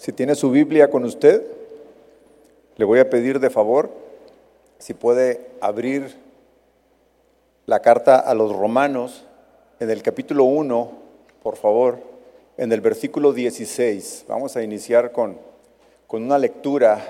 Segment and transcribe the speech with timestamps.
[0.00, 1.42] Si tiene su Biblia con usted,
[2.78, 3.90] le voy a pedir de favor
[4.78, 6.16] si puede abrir
[7.66, 9.26] la carta a los romanos
[9.78, 10.90] en el capítulo 1,
[11.42, 11.98] por favor,
[12.56, 14.24] en el versículo 16.
[14.26, 15.36] Vamos a iniciar con,
[16.06, 17.06] con una lectura.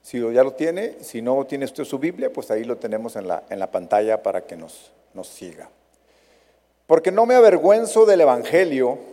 [0.00, 3.28] Si ya lo tiene, si no tiene usted su Biblia, pues ahí lo tenemos en
[3.28, 5.68] la, en la pantalla para que nos, nos siga.
[6.86, 9.12] Porque no me avergüenzo del Evangelio,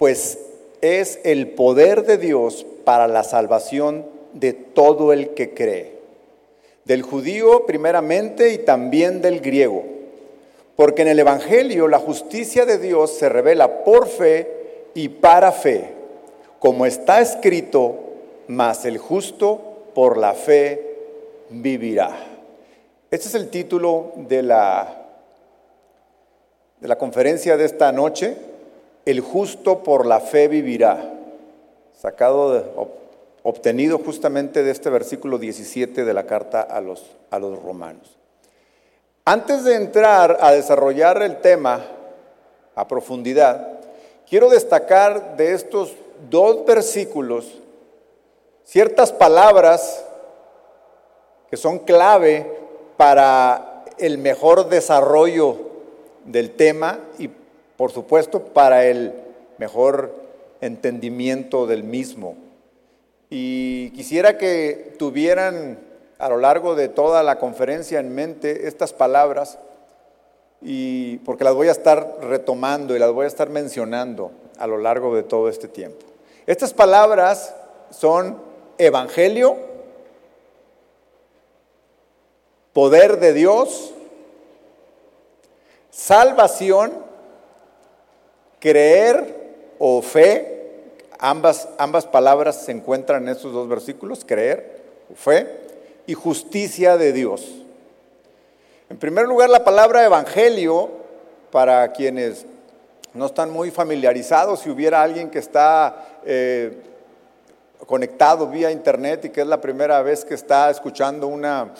[0.00, 0.38] pues
[0.80, 5.92] es el poder de Dios para la salvación de todo el que cree,
[6.86, 9.84] del judío primeramente y también del griego,
[10.74, 15.90] porque en el Evangelio la justicia de Dios se revela por fe y para fe,
[16.60, 17.96] como está escrito,
[18.48, 19.60] mas el justo
[19.94, 20.96] por la fe
[21.50, 22.16] vivirá.
[23.10, 24.96] Este es el título de la
[26.80, 28.48] de la conferencia de esta noche,
[29.10, 31.14] el justo por la fe vivirá,
[32.00, 32.88] sacado,
[33.42, 38.16] obtenido justamente de este versículo 17 de la carta a los, a los romanos.
[39.24, 41.84] Antes de entrar a desarrollar el tema
[42.74, 43.80] a profundidad,
[44.28, 45.94] quiero destacar de estos
[46.30, 47.60] dos versículos
[48.64, 50.04] ciertas palabras
[51.50, 52.46] que son clave
[52.96, 55.56] para el mejor desarrollo
[56.24, 57.28] del tema y
[57.80, 59.14] por supuesto para el
[59.56, 60.14] mejor
[60.60, 62.36] entendimiento del mismo.
[63.30, 65.78] Y quisiera que tuvieran
[66.18, 69.58] a lo largo de toda la conferencia en mente estas palabras,
[70.60, 74.76] y porque las voy a estar retomando y las voy a estar mencionando a lo
[74.76, 76.04] largo de todo este tiempo.
[76.46, 77.54] Estas palabras
[77.88, 78.36] son
[78.76, 79.56] evangelio,
[82.74, 83.94] poder de Dios,
[85.88, 87.08] Salvación,
[88.60, 89.34] creer
[89.78, 90.60] o fe,
[91.18, 94.80] ambas, ambas palabras se encuentran en estos dos versículos, creer
[95.10, 95.48] o fe,
[96.06, 97.46] y justicia de Dios.
[98.90, 100.90] En primer lugar, la palabra evangelio,
[101.50, 102.44] para quienes
[103.14, 106.76] no están muy familiarizados, si hubiera alguien que está eh,
[107.86, 111.72] conectado vía internet y que es la primera vez que está escuchando una,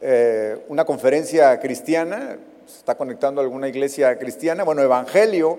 [0.00, 4.62] eh, una conferencia cristiana, se está conectando a alguna iglesia cristiana.
[4.62, 5.58] Bueno, evangelio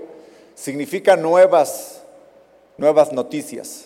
[0.56, 2.02] significa nuevas,
[2.78, 3.86] nuevas noticias.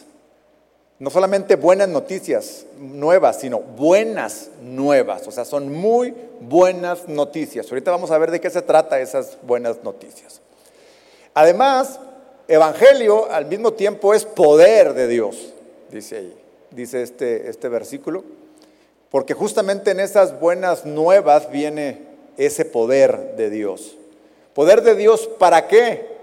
[0.97, 5.27] No solamente buenas noticias nuevas, sino buenas nuevas.
[5.27, 7.69] O sea, son muy buenas noticias.
[7.69, 10.41] Ahorita vamos a ver de qué se trata esas buenas noticias.
[11.33, 11.99] Además,
[12.47, 15.53] evangelio al mismo tiempo es poder de Dios,
[15.91, 16.37] dice ahí,
[16.71, 18.23] dice este, este versículo.
[19.11, 22.03] Porque justamente en esas buenas nuevas viene
[22.37, 23.97] ese poder de Dios.
[24.53, 26.14] ¿Poder de Dios para qué?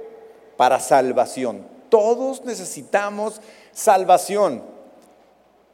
[0.56, 1.66] Para salvación.
[1.88, 3.40] Todos necesitamos
[3.72, 4.62] salvación.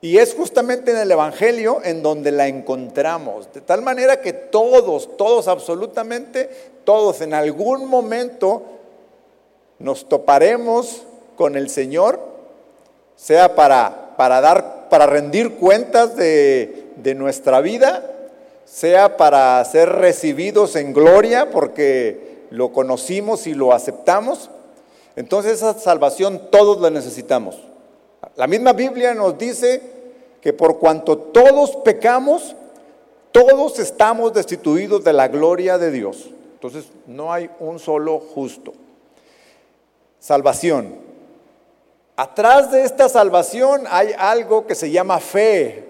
[0.01, 3.53] Y es justamente en el Evangelio en donde la encontramos.
[3.53, 6.49] De tal manera que todos, todos, absolutamente
[6.85, 8.63] todos, en algún momento
[9.81, 11.03] nos toparemos
[11.37, 12.21] con el Señor,
[13.17, 18.05] sea para, para dar, para rendir cuentas de, de nuestra vida,
[18.65, 24.51] sea para ser recibidos en gloria porque lo conocimos y lo aceptamos.
[25.19, 27.59] Entonces esa salvación todos la necesitamos.
[28.37, 29.83] La misma Biblia nos dice
[30.41, 32.55] que por cuanto todos pecamos,
[33.33, 36.31] todos estamos destituidos de la gloria de Dios.
[36.53, 38.75] Entonces no hay un solo justo.
[40.21, 40.95] Salvación.
[42.15, 45.85] Atrás de esta salvación hay algo que se llama fe,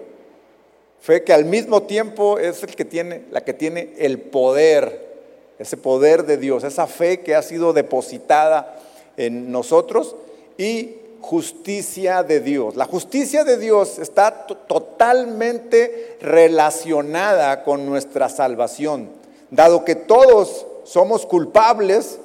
[1.01, 5.07] Fe que al mismo tiempo es el que tiene, la que tiene el poder,
[5.59, 8.75] ese poder de Dios, esa fe que ha sido depositada
[9.19, 10.15] en nosotros
[10.57, 12.75] y justicia de Dios.
[12.75, 19.09] La justicia de Dios está totalmente relacionada con nuestra salvación,
[19.51, 22.19] dado que todos somos culpables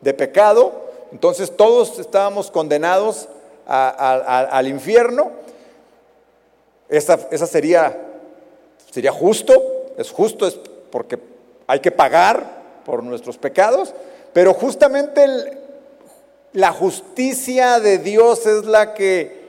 [0.00, 0.72] de pecado,
[1.10, 3.28] entonces todos estábamos condenados
[3.66, 5.42] al infierno
[6.92, 7.96] esa, sería,
[8.90, 9.54] sería justo,
[9.96, 10.58] es justo, es
[10.90, 11.18] porque
[11.66, 13.94] hay que pagar por nuestros pecados,
[14.34, 15.61] pero justamente
[16.52, 19.42] la justicia de Dios es la que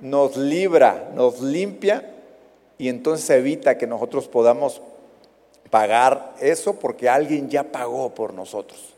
[0.00, 2.10] nos libra, nos limpia
[2.78, 4.80] y entonces evita que nosotros podamos
[5.70, 8.94] pagar eso porque alguien ya pagó por nosotros.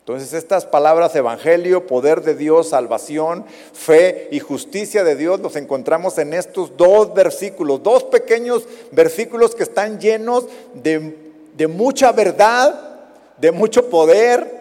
[0.00, 3.44] Entonces estas palabras evangelio, poder de Dios, salvación,
[3.74, 9.64] fe y justicia de Dios los encontramos en estos dos versículos, dos pequeños versículos que
[9.64, 13.00] están llenos de, mucha verdad,
[13.36, 14.57] de mucho poder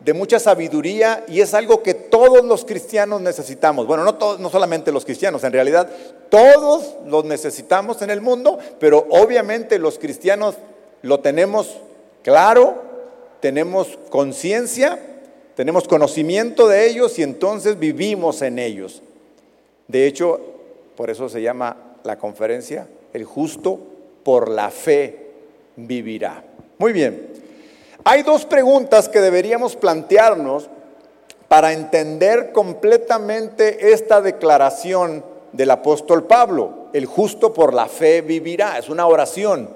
[0.00, 3.86] de mucha sabiduría y es algo que todos los cristianos necesitamos.
[3.86, 5.90] Bueno, no, todos, no solamente los cristianos, en realidad
[6.28, 10.56] todos los necesitamos en el mundo, pero obviamente los cristianos
[11.02, 11.78] lo tenemos
[12.22, 12.82] claro,
[13.40, 14.98] tenemos conciencia,
[15.54, 19.02] tenemos conocimiento de ellos y entonces vivimos en ellos.
[19.88, 20.40] De hecho,
[20.96, 23.78] por eso se llama la conferencia, el justo
[24.22, 25.30] por la fe
[25.76, 26.44] vivirá.
[26.78, 27.47] Muy bien.
[28.04, 30.68] Hay dos preguntas que deberíamos plantearnos
[31.48, 36.88] para entender completamente esta declaración del apóstol Pablo.
[36.92, 38.78] El justo por la fe vivirá.
[38.78, 39.70] Es una oración.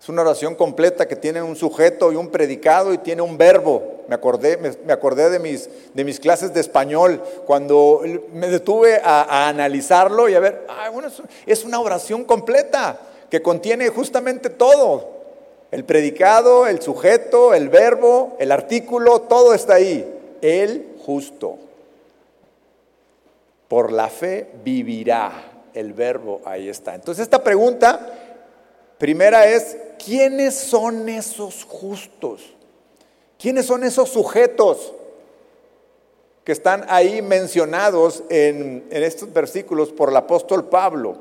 [0.00, 4.04] Es una oración completa que tiene un sujeto y un predicado y tiene un verbo.
[4.08, 8.02] Me acordé, me, acordé de, mis, de mis clases de español cuando
[8.32, 11.08] me detuve a, analizarlo y a ver, bueno,
[11.46, 15.17] es una oración completa que contiene justamente todo.
[15.70, 20.14] El predicado, el sujeto, el verbo, el artículo, todo está ahí.
[20.40, 21.58] El justo.
[23.68, 25.44] Por la fe vivirá.
[25.74, 26.94] El verbo ahí está.
[26.94, 28.14] Entonces esta pregunta
[28.96, 32.54] primera es, ¿quiénes son esos justos?
[33.38, 34.94] ¿Quiénes son esos sujetos
[36.42, 41.16] que están ahí mencionados en, en estos versículos por el apóstol Pablo?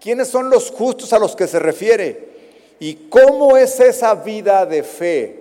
[0.00, 2.31] ¿Quiénes son los justos a los que se refiere?
[2.82, 5.38] ¿Y cómo es esa vida de fe?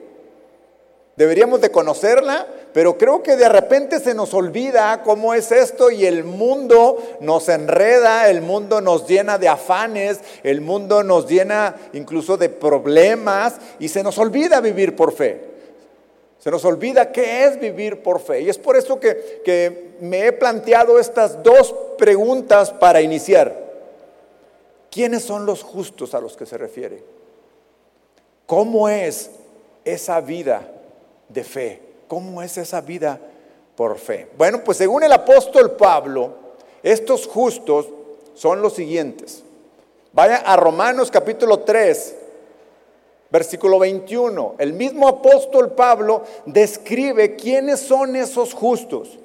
[1.16, 6.06] Deberíamos de conocerla, pero creo que de repente se nos olvida cómo es esto y
[6.06, 12.38] el mundo nos enreda, el mundo nos llena de afanes, el mundo nos llena incluso
[12.38, 15.42] de problemas y se nos olvida vivir por fe.
[16.38, 18.42] Se nos olvida qué es vivir por fe.
[18.42, 23.58] Y es por eso que, que me he planteado estas dos preguntas para iniciar.
[24.92, 27.11] ¿Quiénes son los justos a los que se refiere?
[28.52, 29.32] ¿Cómo es
[29.86, 30.70] esa vida
[31.30, 31.82] de fe?
[32.10, 33.18] ¿Cómo es esa vida
[33.78, 34.28] por fe?
[34.38, 36.34] Bueno, pues según el apóstol Pablo,
[36.84, 37.88] estos justos
[38.34, 39.42] son los siguientes.
[40.12, 42.16] Vaya a Romanos capítulo 3,
[43.30, 44.56] versículo 21.
[44.58, 49.18] El mismo apóstol Pablo describe quiénes son esos justos.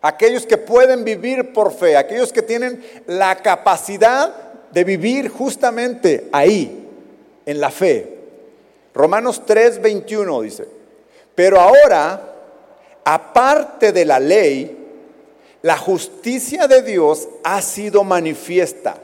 [0.00, 4.32] Aquellos que pueden vivir por fe, aquellos que tienen la capacidad
[4.70, 6.85] de vivir justamente ahí,
[7.46, 8.14] en la fe.
[8.92, 10.66] Romanos 3, 21 dice,
[11.34, 12.34] pero ahora,
[13.04, 14.76] aparte de la ley,
[15.62, 18.96] la justicia de Dios ha sido manifiesta,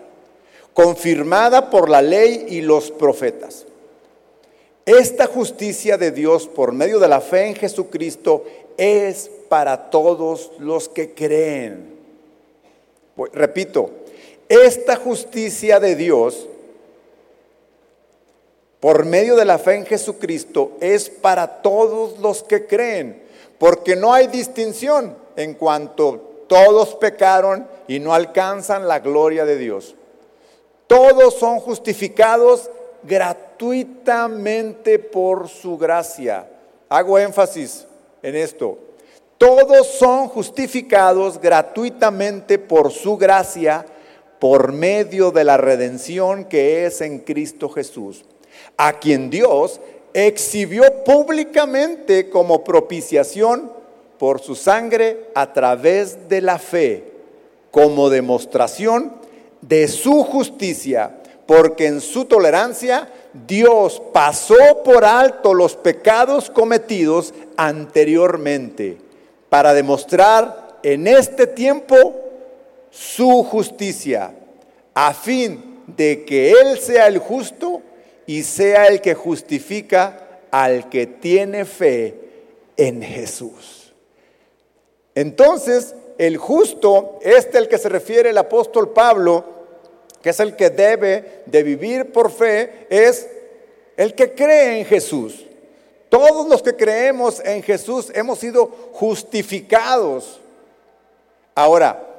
[0.75, 3.67] confirmada por la ley y los profetas.
[4.85, 8.45] Esta justicia de Dios por medio de la fe en Jesucristo
[8.77, 11.93] es para todos los que creen.
[13.33, 13.91] Repito,
[14.49, 16.49] esta justicia de Dios
[18.83, 23.23] por medio de la fe en Jesucristo es para todos los que creen,
[23.57, 29.95] porque no hay distinción en cuanto todos pecaron y no alcanzan la gloria de Dios.
[30.89, 32.69] Todos son justificados
[33.05, 36.51] gratuitamente por su gracia.
[36.89, 37.87] Hago énfasis
[38.21, 38.79] en esto.
[39.39, 43.87] Todos son justificados gratuitamente por su gracia
[44.41, 48.25] por medio de la redención que es en Cristo Jesús
[48.77, 49.81] a quien Dios
[50.15, 53.73] exhibió públicamente como propiciación
[54.19, 57.13] por su sangre a través de la fe,
[57.71, 59.13] como demostración
[59.61, 63.09] de su justicia, porque en su tolerancia
[63.47, 68.99] Dios pasó por alto los pecados cometidos anteriormente,
[69.49, 72.15] para demostrar en este tiempo
[72.91, 74.35] su justicia,
[74.95, 77.81] a fin de que Él sea el justo
[78.33, 82.15] y sea el que justifica al que tiene fe
[82.79, 83.93] en Jesús.
[85.15, 89.45] Entonces, el justo, este al que se refiere el apóstol Pablo,
[90.23, 93.29] que es el que debe de vivir por fe, es
[93.99, 95.45] el que cree en Jesús.
[96.09, 100.41] Todos los que creemos en Jesús hemos sido justificados.
[101.55, 102.12] Ahora,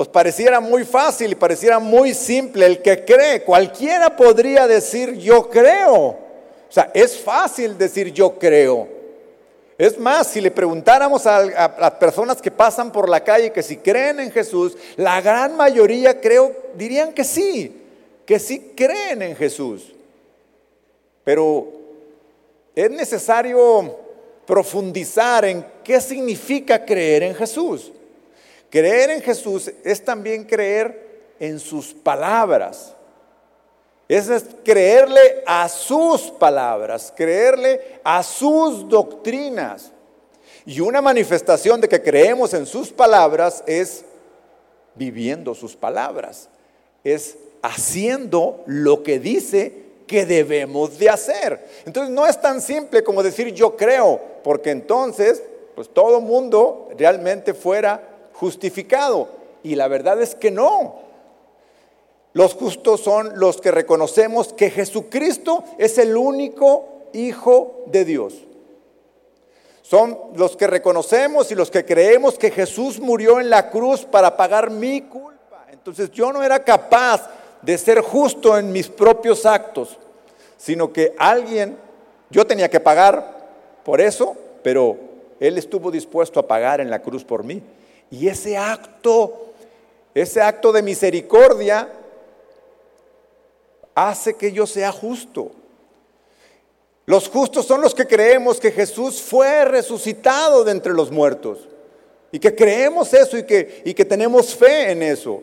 [0.00, 2.64] pues pareciera muy fácil y pareciera muy simple.
[2.64, 5.94] El que cree, cualquiera podría decir yo creo.
[5.94, 6.16] O
[6.70, 8.88] sea, es fácil decir yo creo.
[9.76, 13.76] Es más, si le preguntáramos a, las personas que pasan por la calle que si
[13.76, 17.70] creen en Jesús, la gran mayoría creo, dirían que sí,
[18.24, 19.92] que sí creen en Jesús.
[21.24, 21.68] Pero
[22.74, 23.98] es necesario
[24.46, 27.92] profundizar en qué significa creer en Jesús.
[28.70, 32.94] Creer en Jesús es también creer en sus palabras.
[34.08, 34.28] Es
[34.64, 39.92] creerle a sus palabras, creerle a sus doctrinas.
[40.66, 44.04] Y una manifestación de que creemos en sus palabras es
[44.94, 46.48] viviendo sus palabras,
[47.02, 51.64] es haciendo lo que dice que debemos de hacer.
[51.86, 55.42] Entonces no es tan simple como decir yo creo, porque entonces
[55.74, 58.09] pues todo mundo realmente fuera
[58.40, 59.28] justificado.
[59.62, 60.94] Y la verdad es que no.
[62.32, 68.34] Los justos son los que reconocemos que Jesucristo es el único Hijo de Dios.
[69.82, 74.36] Son los que reconocemos y los que creemos que Jesús murió en la cruz para
[74.36, 75.66] pagar mi culpa.
[75.72, 77.28] Entonces yo no era capaz
[77.62, 79.98] de ser justo en mis propios actos,
[80.56, 81.76] sino que alguien,
[82.30, 83.48] yo tenía que pagar
[83.84, 84.96] por eso, pero
[85.40, 87.60] Él estuvo dispuesto a pagar en la cruz por mí.
[88.10, 89.52] Y ese acto,
[90.14, 91.88] ese acto de misericordia,
[93.94, 95.52] hace que yo sea justo.
[97.06, 101.68] Los justos son los que creemos que Jesús fue resucitado de entre los muertos.
[102.32, 105.42] Y que creemos eso y que, y que tenemos fe en eso.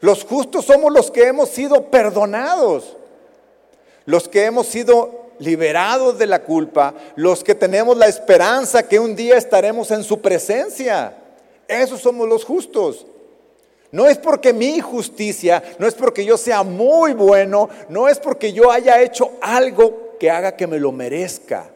[0.00, 2.96] Los justos somos los que hemos sido perdonados.
[4.04, 6.94] Los que hemos sido liberados de la culpa.
[7.16, 11.16] Los que tenemos la esperanza que un día estaremos en su presencia.
[11.68, 13.06] Esos somos los justos.
[13.90, 18.52] No es porque mi justicia, no es porque yo sea muy bueno, no es porque
[18.52, 21.70] yo haya hecho algo que haga que me lo merezca,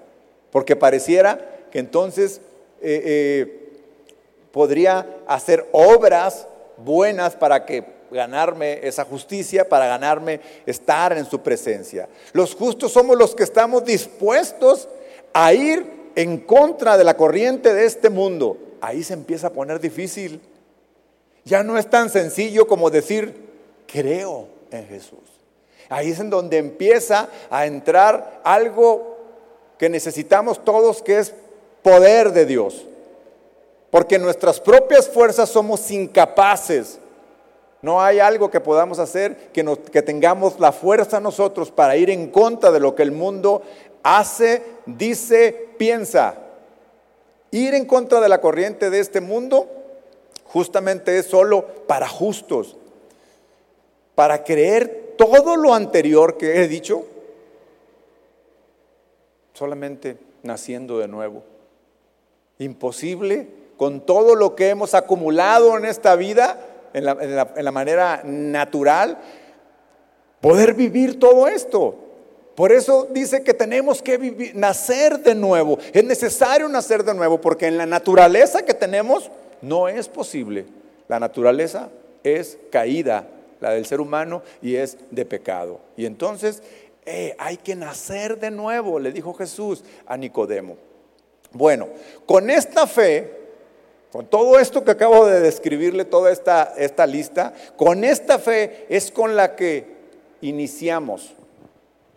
[0.51, 1.39] porque pareciera
[1.71, 2.43] que entonces
[2.83, 3.73] eh, eh,
[4.51, 6.47] podría hacer obras
[6.77, 12.09] buenas para que ganarme esa justicia, para ganarme estar en su presencia.
[12.35, 14.87] Los justos somos los que estamos dispuestos
[15.33, 18.59] a ir en contra de la corriente de este mundo.
[18.83, 20.41] Ahí se empieza a poner difícil.
[21.45, 23.33] Ya no es tan sencillo como decir,
[23.87, 25.21] creo en Jesús.
[25.89, 29.19] Ahí es en donde empieza a entrar algo
[29.79, 31.33] que necesitamos todos, que es
[31.85, 32.85] poder de Dios.
[33.93, 36.99] Porque nuestras propias fuerzas somos incapaces.
[37.83, 42.31] No hay algo que podamos hacer que, que tengamos la fuerza nosotros para ir en
[42.31, 43.63] contra de lo que el mundo
[44.03, 46.42] hace, dice, piensa.
[47.53, 49.69] Ir en contra de la corriente de este mundo
[50.47, 52.77] justamente es solo para justos.
[54.15, 57.05] Para creer todo lo anterior que he dicho,
[59.53, 61.45] solamente naciendo de nuevo.
[62.59, 69.19] Imposible con todo lo que hemos acumulado en esta vida, en la, manera natural,
[70.41, 71.97] poder vivir todo esto.
[72.55, 75.79] Por eso dice que tenemos que vivir, nacer de nuevo.
[75.93, 79.31] Es necesario nacer de nuevo porque en la naturaleza que tenemos
[79.63, 80.67] no es posible.
[81.09, 81.89] La naturaleza
[82.23, 83.27] es caída,
[83.61, 85.81] la del ser humano, y es de pecado.
[85.97, 86.63] Y entonces
[87.07, 90.77] eh, hay que nacer de nuevo, le dijo Jesús a Nicodemo.
[91.53, 91.89] Bueno,
[92.27, 93.33] con esta fe,
[94.11, 99.11] con todo esto que acabo de describirle, toda esta, esta lista, con esta fe es
[99.11, 99.87] con la que
[100.43, 101.35] iniciamos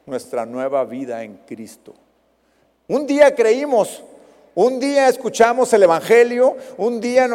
[0.05, 1.93] nuestra nueva vida en Cristo.
[2.87, 4.03] Un día creímos,
[4.53, 7.27] un día escuchamos el Evangelio, un día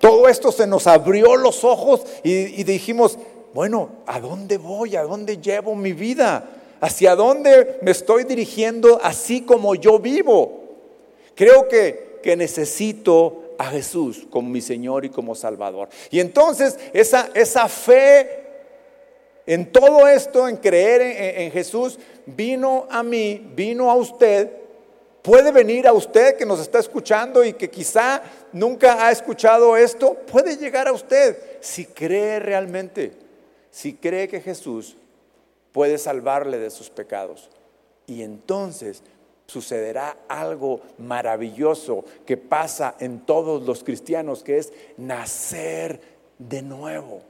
[0.00, 3.18] todo esto se nos abrió los ojos y, dijimos,
[3.54, 4.96] bueno, ¿a dónde voy?
[4.96, 6.44] ¿A dónde llevo mi vida?
[6.80, 10.60] ¿Hacia dónde me estoy dirigiendo así como yo vivo?
[11.34, 15.88] Creo que, que necesito a Jesús como mi Señor y como Salvador.
[16.10, 18.45] Y entonces esa, esa fe
[19.46, 21.02] en todo esto, en creer
[21.40, 24.66] en Jesús, vino a mí, vino a usted
[25.26, 28.22] Puede venir a usted que nos está escuchando y que quizá
[28.52, 33.10] nunca ha escuchado esto, puede llegar a usted si cree realmente,
[33.72, 34.96] si cree que Jesús
[35.72, 37.50] puede salvarle de sus pecados.
[38.06, 39.02] Y entonces
[39.46, 46.00] sucederá algo maravilloso que pasa en todos los cristianos, que es nacer
[46.38, 47.22] de nuevo.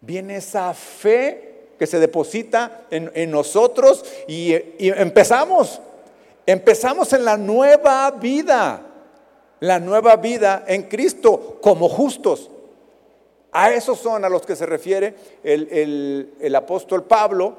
[0.00, 1.51] Viene esa fe
[1.82, 5.80] que se deposita en, nosotros y, y empezamos
[6.46, 8.82] Empezamos en la nueva vida,
[9.60, 12.50] la nueva vida en Cristo como justos.
[13.52, 17.54] A esos son a los que se refiere el, apóstol Pablo,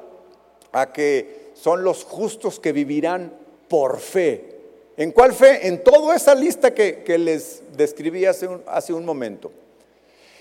[0.71, 3.31] a que son los justos que vivirán
[3.69, 4.49] por fe.
[4.97, 5.67] ¿En cuál fe?
[5.67, 9.51] En toda esa lista que, les describí hace hace un momento.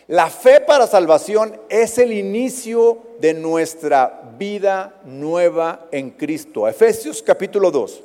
[0.08, 6.66] La fe para salvación es el inicio de nuestra vida nueva en Cristo.
[6.66, 8.02] Efesios capítulo 2.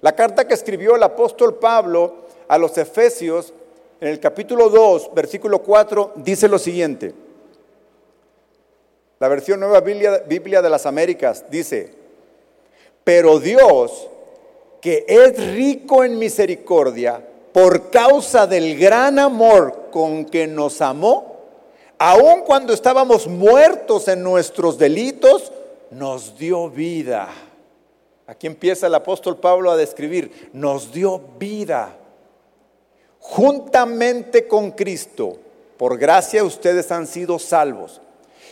[0.00, 3.52] La carta que escribió el apóstol Pablo a los Efesios
[4.00, 7.14] en el capítulo 2, versículo 4, dice lo siguiente.
[9.20, 11.92] La versión Nueva Biblia, Biblia de las Américas dice,
[13.04, 14.08] pero Dios,
[14.80, 21.36] que es rico en misericordia, por causa del gran amor con que nos amó,
[21.98, 25.52] aun cuando estábamos muertos en nuestros delitos,
[25.90, 27.28] nos dio vida.
[28.26, 31.96] Aquí empieza el apóstol Pablo a describir, nos dio vida.
[33.20, 35.38] Juntamente con Cristo,
[35.76, 38.00] por gracia ustedes han sido salvos.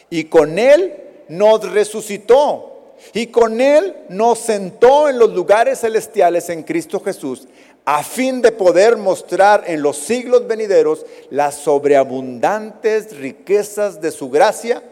[0.09, 2.73] Y con Él nos resucitó.
[3.13, 7.47] Y con Él nos sentó en los lugares celestiales en Cristo Jesús,
[7.89, 14.83] a fin de poder mostrar en los siglos venideros las sobreabundantes riquezas de su gracia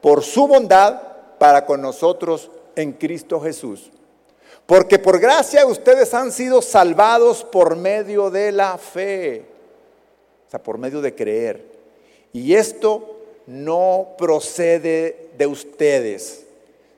[0.00, 1.00] por su bondad
[1.38, 3.92] para con nosotros en Cristo Jesús.
[4.66, 9.44] Porque por gracia ustedes han sido salvados por medio de la fe,
[10.48, 11.64] o sea, por medio de creer.
[12.32, 13.16] Y esto
[13.46, 16.46] no procede de ustedes,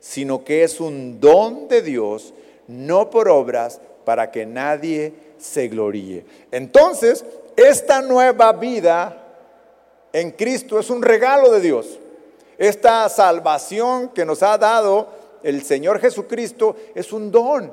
[0.01, 2.33] sino que es un don de Dios,
[2.69, 6.25] no por obras, para que nadie se gloríe.
[6.51, 7.25] Entonces,
[7.57, 9.19] esta nueva vida
[10.13, 11.99] en Cristo es un regalo de Dios.
[12.59, 15.09] Esta salvación que nos ha dado
[15.43, 17.73] el Señor Jesucristo es un don.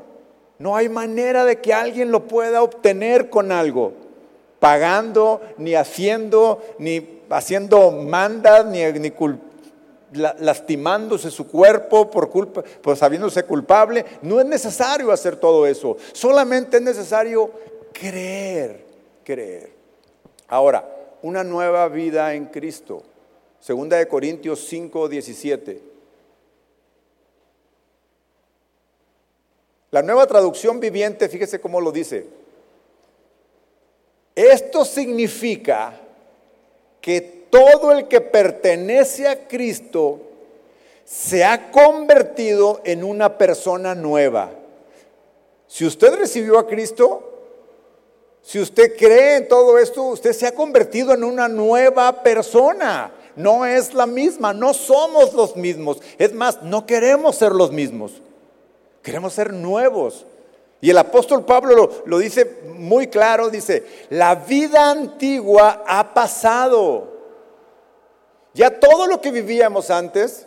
[0.57, 3.93] No hay manera de que alguien lo pueda obtener con algo,
[4.59, 9.11] pagando, ni haciendo, ni haciendo mandas, ni, ni
[10.13, 14.05] lastimándose su cuerpo por culpa, por sabiéndose culpable.
[14.21, 15.97] No es necesario hacer todo eso.
[16.13, 17.51] Solamente es necesario
[17.93, 18.85] creer,
[19.23, 19.71] creer.
[20.47, 20.87] Ahora,
[21.21, 23.03] una nueva vida en Cristo.
[23.59, 25.81] Segunda de Corintios 5, 17.
[29.91, 32.27] La nueva traducción viviente, fíjese cómo lo dice.
[34.35, 35.99] Esto significa
[37.01, 40.19] que todo el que pertenece a Cristo
[41.05, 44.51] se ha convertido en una persona nueva.
[45.67, 47.29] Si usted recibió a Cristo,
[48.41, 53.11] si usted cree en todo esto, usted se ha convertido en una nueva persona.
[53.35, 56.01] No es la misma, no somos los mismos.
[56.17, 58.21] Es más, no queremos ser los mismos.
[59.01, 60.25] Queremos ser nuevos.
[60.81, 67.08] Y el apóstol Pablo lo, dice muy claro, dice, la vida antigua ha pasado.
[68.59, 70.45] Ya todo lo que vivíamos antes,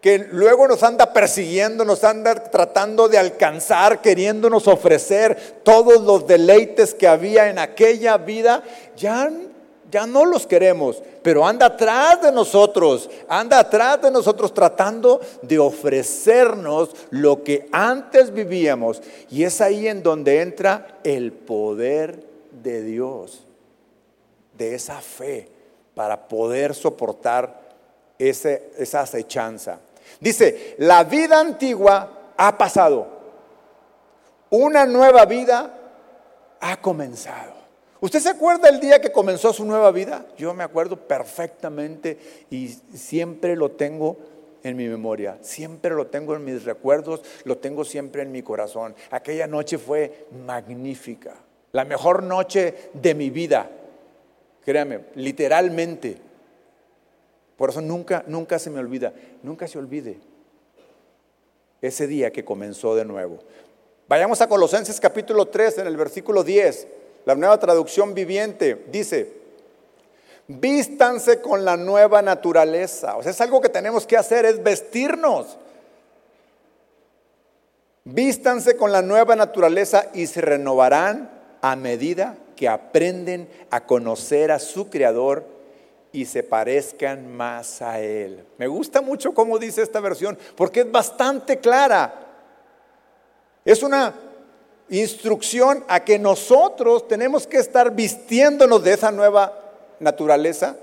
[0.00, 6.94] que luego nos anda persiguiendo, nos anda tratando de alcanzar, queriéndonos ofrecer todos los deleites
[6.94, 8.62] que había en aquella vida,
[8.96, 9.28] ya
[9.90, 15.58] ya no los queremos, pero anda atrás de nosotros, anda atrás de nosotros tratando de
[15.58, 19.02] ofrecernos lo que antes vivíamos.
[19.28, 22.24] Y es ahí en donde entra el poder
[22.62, 23.40] de Dios,
[24.56, 25.49] de esa fe,
[26.00, 27.60] para poder soportar
[28.18, 29.80] esa acechanza.
[30.18, 33.06] Dice, la vida antigua ha pasado,
[34.48, 35.74] una nueva vida
[36.58, 37.52] ha comenzado.
[38.00, 40.24] ¿Usted se acuerda el día que comenzó su nueva vida?
[40.38, 44.16] Yo me acuerdo perfectamente y siempre lo tengo
[44.62, 48.94] en mi memoria, siempre lo tengo en mis recuerdos, lo tengo siempre en mi corazón.
[49.10, 51.34] Aquella noche fue magnífica,
[51.72, 53.70] la mejor noche de mi vida,
[54.64, 56.16] créame, literalmente.
[57.56, 60.18] Por eso nunca, nunca se me olvida, nunca se olvide
[61.82, 63.38] ese día que comenzó de nuevo.
[64.08, 66.88] Vayamos a Colosenses capítulo 3 en el versículo 10.
[67.26, 69.32] La nueva traducción viviente dice,
[70.48, 73.16] vístanse con la nueva naturaleza.
[73.16, 75.58] O sea, es algo que tenemos que hacer, es vestirnos.
[78.04, 84.58] Vístanse con la nueva naturaleza y se renovarán a medida que aprenden a conocer a
[84.58, 85.46] su Creador
[86.12, 88.44] y se parezcan más a Él.
[88.58, 92.12] Me gusta mucho cómo dice esta versión, porque es bastante clara.
[93.64, 94.12] Es una
[94.90, 99.58] instrucción a que nosotros tenemos que estar vistiéndonos de esa nueva
[99.98, 100.76] naturaleza,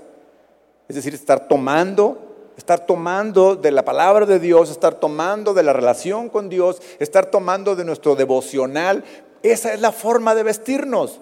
[0.88, 5.72] es decir, estar tomando, estar tomando de la palabra de Dios, estar tomando de la
[5.72, 9.04] relación con Dios, estar tomando de nuestro devocional.
[9.44, 11.20] Esa es la forma de vestirnos,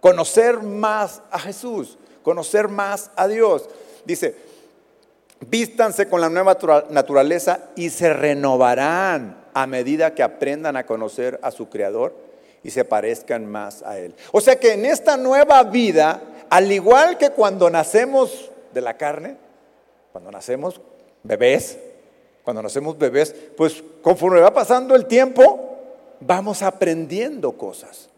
[0.00, 3.68] conocer más a Jesús, conocer más a Dios.
[4.04, 4.36] Dice,
[5.40, 6.56] vístanse con la nueva
[6.90, 12.14] naturaleza y se renovarán a medida que aprendan a conocer a su Creador
[12.62, 14.14] y se parezcan más a Él.
[14.32, 19.36] O sea que en esta nueva vida, al igual que cuando nacemos de la carne,
[20.12, 20.80] cuando nacemos
[21.22, 21.78] bebés,
[22.42, 25.76] cuando nacemos bebés, pues conforme va pasando el tiempo,
[26.20, 28.08] vamos aprendiendo cosas.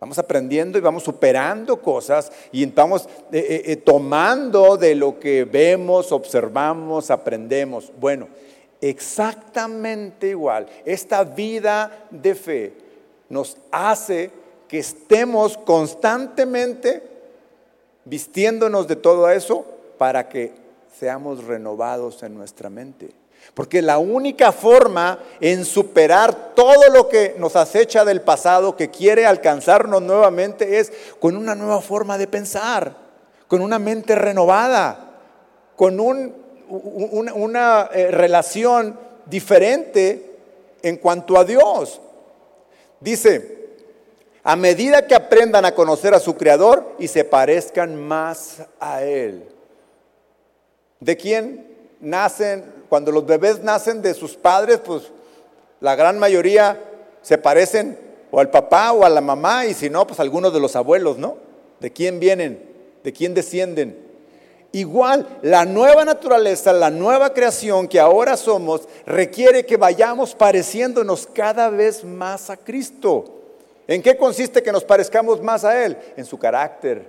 [0.00, 5.44] Vamos aprendiendo y vamos superando cosas y vamos eh, eh, eh, tomando de lo que
[5.44, 7.92] vemos, observamos, aprendemos.
[8.00, 8.28] Bueno,
[8.80, 10.66] exactamente igual.
[10.86, 12.72] Esta vida de fe
[13.28, 14.30] nos hace
[14.68, 17.02] que estemos constantemente
[18.06, 19.66] vistiéndonos de todo eso
[19.98, 20.54] para que
[20.98, 23.19] seamos renovados en nuestra mente.
[23.54, 29.26] Porque la única forma en superar todo lo que nos acecha del pasado, que quiere
[29.26, 32.94] alcanzarnos nuevamente, es con una nueva forma de pensar,
[33.48, 35.10] con una mente renovada,
[35.76, 40.30] con una eh, relación diferente
[40.82, 42.00] en cuanto a Dios.
[43.00, 43.60] Dice,
[44.42, 49.48] a medida que aprendan a conocer a su Creador y se parezcan más a Él.
[51.00, 51.69] ¿De quién
[52.00, 52.64] nacen?
[52.88, 55.04] Cuando los bebés nacen de sus padres, pues
[55.80, 56.82] la gran mayoría
[57.22, 57.98] se parecen
[58.30, 61.18] o al papá o a la mamá y si no, pues algunos de los abuelos,
[61.18, 61.36] ¿no?
[61.80, 62.70] ¿De quién vienen?
[63.02, 64.10] ¿De quién descienden?
[64.72, 71.70] Igual, la nueva naturaleza, la nueva creación que ahora somos, requiere que vayamos pareciéndonos cada
[71.70, 73.40] vez más a Cristo.
[73.88, 75.98] ¿En qué consiste que nos parezcamos más a Él?
[76.16, 77.04] En su carácter,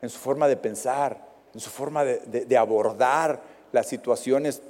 [0.00, 1.18] en su forma de pensar,
[1.52, 4.62] en su forma de, abordar las situaciones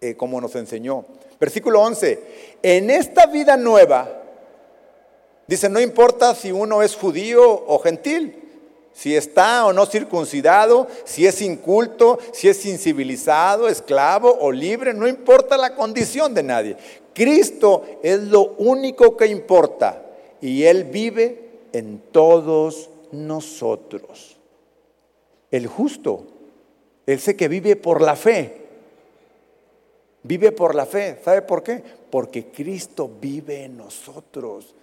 [0.00, 1.04] eh, como nos enseñó.
[1.40, 4.22] Versículo 11, en esta vida nueva,
[5.46, 8.44] dice, no importa si uno es judío o gentil,
[8.92, 15.06] si está o no circuncidado, si es inculto, si es incivilizado, esclavo o libre, no
[15.06, 16.76] importa la condición de nadie.
[17.14, 20.04] Cristo es lo único que importa
[20.40, 24.36] y Él vive en todos nosotros.
[25.50, 26.37] El justo,
[27.08, 28.54] Él sé que vive por la fe.
[30.24, 31.18] Vive por la fe.
[31.24, 31.82] ¿Sabe por qué?
[32.10, 34.74] Porque Cristo vive en nosotros.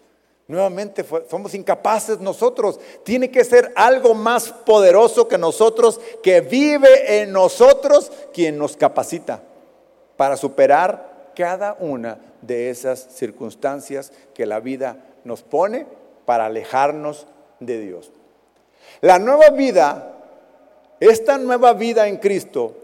[0.48, 2.80] Nuevamente somos incapaces nosotros.
[3.04, 9.44] Tiene que ser algo más poderoso que nosotros, que vive en nosotros, quien nos capacita
[10.18, 15.86] para superar cada una de esas circunstancias que la vida nos pone
[16.26, 17.28] para alejarnos
[17.60, 18.12] de Dios.
[19.02, 20.15] La nueva vida,
[21.00, 22.76] esta nueva vida en Cristo,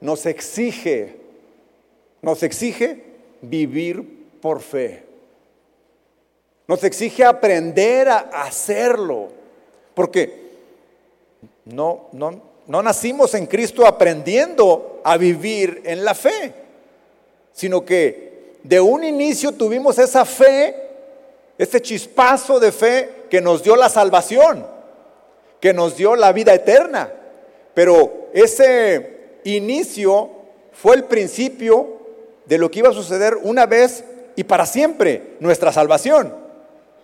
[0.00, 1.16] nos exige,
[2.22, 3.02] nos exige
[3.42, 4.02] vivir
[4.40, 5.04] por fe.
[6.66, 9.28] Nos exige aprender a hacerlo.
[9.94, 10.50] Porque
[11.64, 16.52] no, no, no nacimos en Cristo aprendiendo a vivir en la fe,
[17.52, 20.90] sino que de un inicio tuvimos esa fe
[21.60, 24.66] este chispazo de fe que nos dio la salvación,
[25.60, 27.12] que nos dio la vida eterna.
[27.80, 30.28] Pero ese inicio
[30.70, 31.96] fue el principio
[32.44, 34.04] de lo que iba a suceder una vez
[34.36, 36.30] y para siempre, nuestra salvación.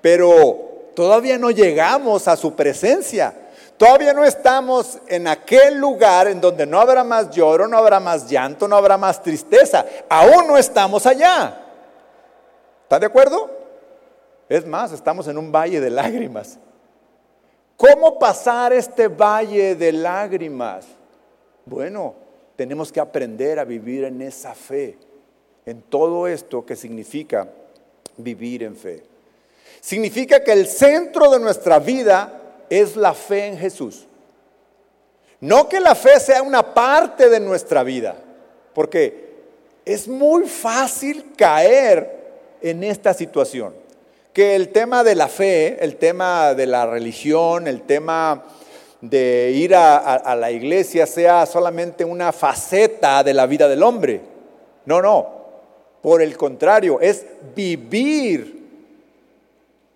[0.03, 3.33] Pero todavía no llegamos a su presencia.
[3.79, 8.29] Todavía no estamos en aquel lugar en donde no habrá más lloro, no habrá más
[8.29, 9.83] llanto, no habrá más tristeza.
[10.11, 11.59] Aún no estamos allá.
[12.83, 13.51] ¿Está de acuerdo?
[14.47, 16.59] Es más, estamos en un valle de lágrimas.
[17.77, 20.87] ¿Cómo pasar este valle de lágrimas?
[21.67, 22.15] Bueno,
[22.57, 24.97] tenemos que aprender a vivir en esa fe,
[25.67, 27.49] en todo esto que significa
[28.17, 29.03] vivir en fe.
[29.81, 34.07] Significa que el centro de nuestra vida es la fe en Jesús.
[35.41, 38.17] No que la fe sea una parte de nuestra vida,
[38.75, 39.27] porque
[39.85, 43.86] es muy fácil caer en esta situación
[44.37, 48.44] que el tema de la fe, el tema de la religión, el tema
[49.01, 54.20] de ir a, la iglesia sea solamente una faceta de la vida del hombre.
[54.85, 55.27] No, no.
[56.03, 58.62] Por el contrario, es vivir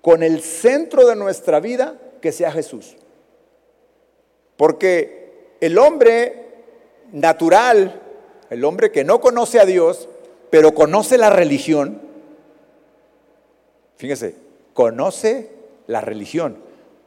[0.01, 2.97] con el centro de nuestra vida que sea Jesús.
[4.57, 6.47] Porque el hombre
[7.13, 8.01] natural,
[8.49, 10.09] el hombre que no conoce a Dios,
[10.49, 12.09] pero conoce la religión,
[14.01, 14.35] Fíjese,
[14.73, 15.51] conoce
[15.87, 16.57] la religión,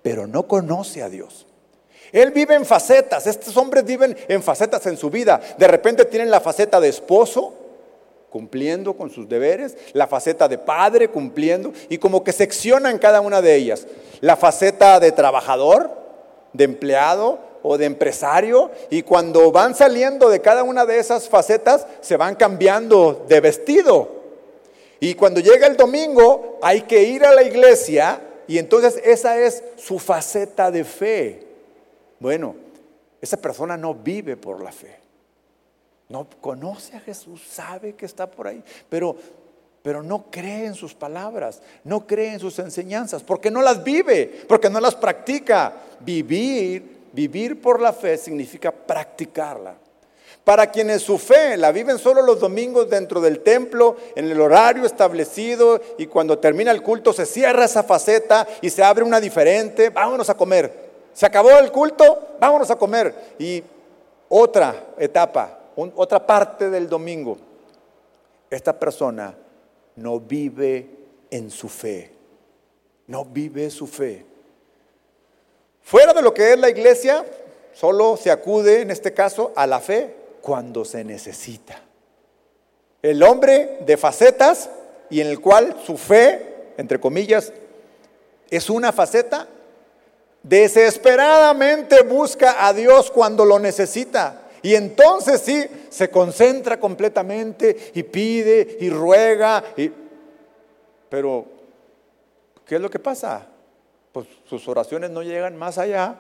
[0.04, 1.48] pero no conoce a Dios.
[2.12, 5.42] Él vive en facetas, estos hombres viven en facetas en su vida.
[5.58, 7.56] De repente tienen la faceta de esposo,
[8.30, 13.42] cumpliendo con sus deberes, la faceta de padre, cumpliendo, y como que seccionan cada una
[13.42, 13.88] de ellas.
[14.22, 15.90] La faceta de trabajador,
[16.54, 21.88] de empleado o de empresario, y cuando van saliendo de cada una de esas facetas,
[22.02, 24.23] se van cambiando de vestido.
[25.04, 29.62] Y cuando llega el domingo hay que ir a la iglesia y entonces esa es
[29.76, 31.46] su faceta de fe.
[32.22, 32.56] Bueno,
[33.20, 34.98] esa persona no vive por la fe.
[36.08, 39.18] No conoce a Jesús, sabe que está por ahí, pero
[39.82, 44.46] pero no cree en sus palabras, no cree en sus enseñanzas, porque no las vive,
[44.48, 45.74] porque no las practica.
[46.00, 49.76] Vivir, vivir por la fe significa practicarla.
[50.44, 54.86] Para quienes su fe la viven solo los domingos dentro del templo, en el horario
[54.86, 59.90] establecido, y cuando termina el culto se cierra esa faceta y se abre una diferente,
[59.90, 60.92] vámonos a comer.
[61.14, 63.36] Se acabó el culto, vámonos a comer.
[63.40, 63.64] Y
[64.28, 65.60] otra etapa,
[65.96, 67.38] otra parte del domingo,
[68.50, 69.34] esta persona
[69.96, 70.90] no vive
[71.32, 72.12] en su fe.
[73.08, 74.26] No vive su fe.
[75.84, 77.26] Fuera de lo que es la iglesia,
[77.72, 81.80] solo se acude en este caso a la fe cuando se necesita.
[83.02, 84.70] El hombre de facetas
[85.10, 87.54] y en el cual su fe, entre comillas,
[88.50, 89.48] es una faceta,
[90.44, 94.50] desesperadamente busca a Dios cuando lo necesita.
[94.62, 99.64] Y entonces sí, se concentra completamente y pide y ruega.
[99.78, 99.90] Y...
[101.08, 101.46] Pero,
[102.66, 103.48] ¿qué es lo que pasa?
[104.12, 106.18] Pues sus oraciones no llegan más allá.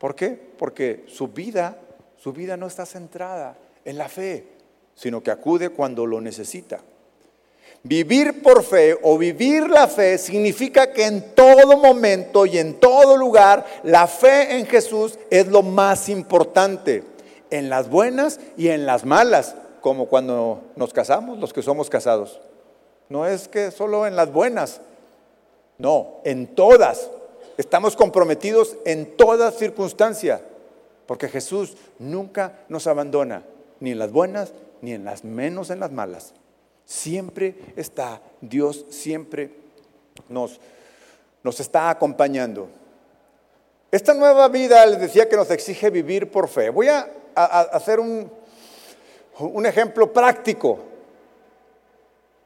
[0.00, 0.30] ¿Por qué?
[0.58, 1.78] Porque su vida,
[2.16, 4.46] su vida no está centrada en la fe,
[4.94, 6.80] sino que acude cuando lo necesita.
[7.82, 13.16] Vivir por fe o vivir la fe significa que en todo momento y en todo
[13.16, 17.04] lugar la fe en Jesús es lo más importante
[17.50, 22.40] en las buenas y en las malas, como cuando nos casamos, los que somos casados.
[23.10, 24.80] No es que solo en las buenas,
[25.76, 27.10] no, en todas.
[27.58, 30.40] Estamos comprometidos en toda circunstancia,
[31.06, 33.44] porque Jesús nunca nos abandona,
[33.80, 36.32] ni en las buenas, ni en las menos en las malas.
[36.84, 39.50] Siempre está, Dios siempre
[40.28, 40.60] nos,
[41.42, 42.68] nos está acompañando.
[43.90, 46.70] Esta nueva vida les decía que nos exige vivir por fe.
[46.70, 48.30] Voy a hacer un,
[49.38, 50.78] un ejemplo práctico.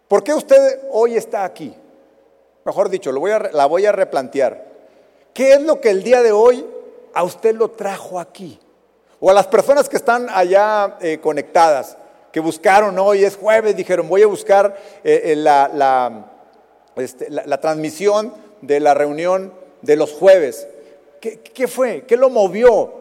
[0.07, 1.75] ¿Por qué usted hoy está aquí?
[2.65, 4.67] Mejor dicho, lo voy a, la voy a replantear.
[5.35, 6.67] ¿Qué es lo que el día de hoy
[7.19, 8.61] a usted lo trajo aquí?
[9.19, 11.97] O a las personas que están allá eh, conectadas,
[12.31, 16.23] que buscaron hoy, es jueves, dijeron, voy a buscar eh, eh,
[16.95, 19.53] este, la, la, transmisión de la reunión
[19.83, 20.69] de los jueves.
[21.21, 22.05] ¿Qué, ¿Qué, fue?
[22.07, 22.95] ¿Qué lo movió?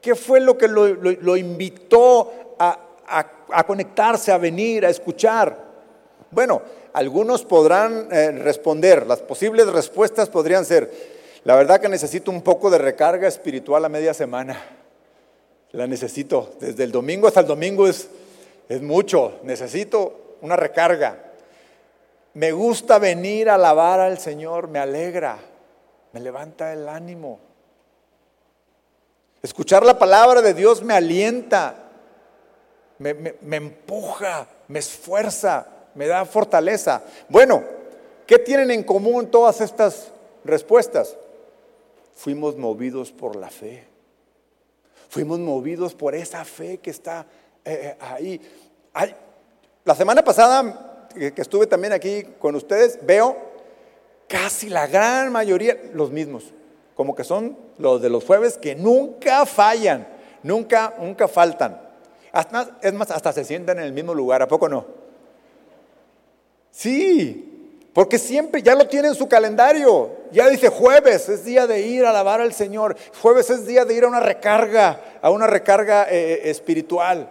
[0.00, 5.58] ¿Qué fue lo que lo, invitó a, conectarse, a venir, a escuchar?
[6.30, 8.08] Bueno, algunos podrán
[8.44, 11.13] responder, las posibles respuestas podrían ser,
[11.44, 14.58] la verdad que necesito un poco de recarga espiritual a media semana.
[15.72, 18.08] La necesito, desde el domingo hasta el domingo es,
[18.68, 21.18] es mucho, necesito una recarga.
[22.32, 25.36] Me gusta venir a alabar al Señor, me alegra,
[26.12, 27.40] me levanta el ánimo.
[29.42, 31.74] Escuchar la palabra de Dios me alienta,
[32.98, 37.02] me, empuja, me esfuerza, me da fortaleza.
[37.28, 37.62] Bueno,
[38.26, 40.12] ¿qué tienen en común todas estas
[40.44, 41.16] respuestas?
[42.14, 43.84] Fuimos movidos por la fe.
[45.08, 47.26] Fuimos movidos por esa fe que está
[47.64, 48.40] eh, eh,
[48.92, 49.16] ahí.
[49.84, 53.36] La semana pasada que estuve también aquí con ustedes, veo
[54.28, 56.52] casi la gran mayoría los mismos
[56.94, 60.06] como que son los de los jueves que nunca fallan,
[60.42, 61.80] nunca, nunca faltan.
[62.82, 64.86] es más, hasta se sientan en el mismo lugar, ¿a poco no?
[66.70, 67.53] Sí,
[67.94, 70.10] porque siempre ya lo tiene en su calendario.
[70.32, 72.96] Ya dice jueves es día de ir a alabar al Señor.
[73.22, 77.30] Jueves es día de ir a una recarga, a una recarga eh, eh, espiritual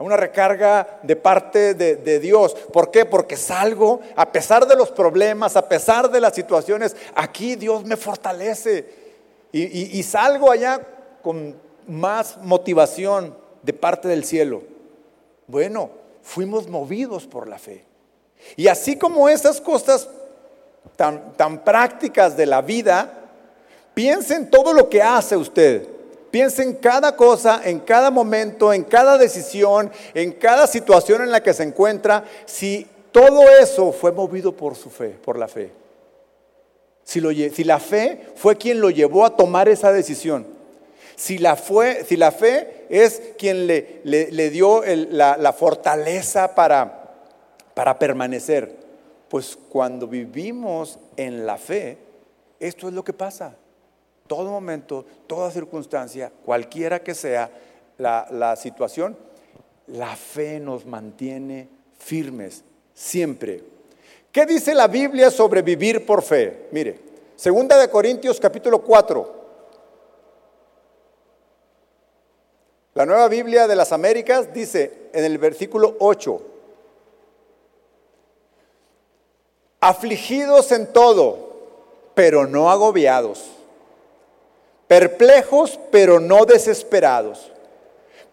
[0.00, 2.54] a una recarga de parte de, Dios.
[2.72, 3.04] ¿Por qué?
[3.04, 7.96] Porque salgo, a pesar de los problemas, a pesar de las situaciones, aquí Dios me
[7.96, 8.88] fortalece.
[9.50, 10.80] Y, y salgo allá
[11.20, 11.56] con
[11.88, 14.62] más motivación de parte del cielo.
[15.48, 15.90] Bueno,
[16.22, 17.87] fuimos movidos por la fe.
[18.56, 20.08] Y así como esas cosas
[20.96, 23.12] tan, tan prácticas de la vida,
[23.94, 25.86] piensen todo lo que hace usted.
[26.30, 31.42] Piensa en cada cosa, en cada momento, en cada decisión, en cada situación en la
[31.42, 35.72] que se encuentra, si todo eso fue movido por su fe, por la fe.
[37.08, 37.20] Si,
[37.64, 40.46] la fe fue quien lo llevó a tomar esa decisión.
[41.16, 46.97] Si la, fue, si la fe es quien le, le, dio la, la, fortaleza para,
[47.78, 48.74] para permanecer.
[49.28, 51.96] Pues cuando vivimos en la fe,
[52.58, 53.54] esto es lo que pasa
[54.26, 57.48] todo momento, toda circunstancia, cualquiera que sea
[57.98, 59.16] la, situación,
[59.86, 63.62] la fe nos mantiene firmes siempre.
[64.32, 66.66] ¿Qué dice la Biblia sobre vivir por fe?
[66.72, 66.98] Mire,
[67.36, 69.38] segunda de Corintios capítulo 4.
[72.94, 76.57] La nueva Biblia de las Américas dice en el versículo 8,
[79.80, 81.48] afligidos en todo,
[82.14, 83.44] pero no agobiados,
[84.86, 87.52] perplejos, pero no desesperados,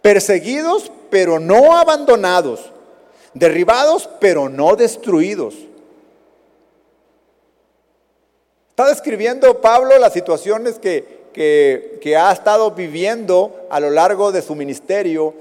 [0.01, 2.71] perseguidos, pero no abandonados,
[3.33, 5.55] derribados, pero no destruidos.
[8.71, 11.15] Está describiendo Pablo las situaciones que,
[12.17, 15.33] ha estado viviendo a lo largo de su ministerio,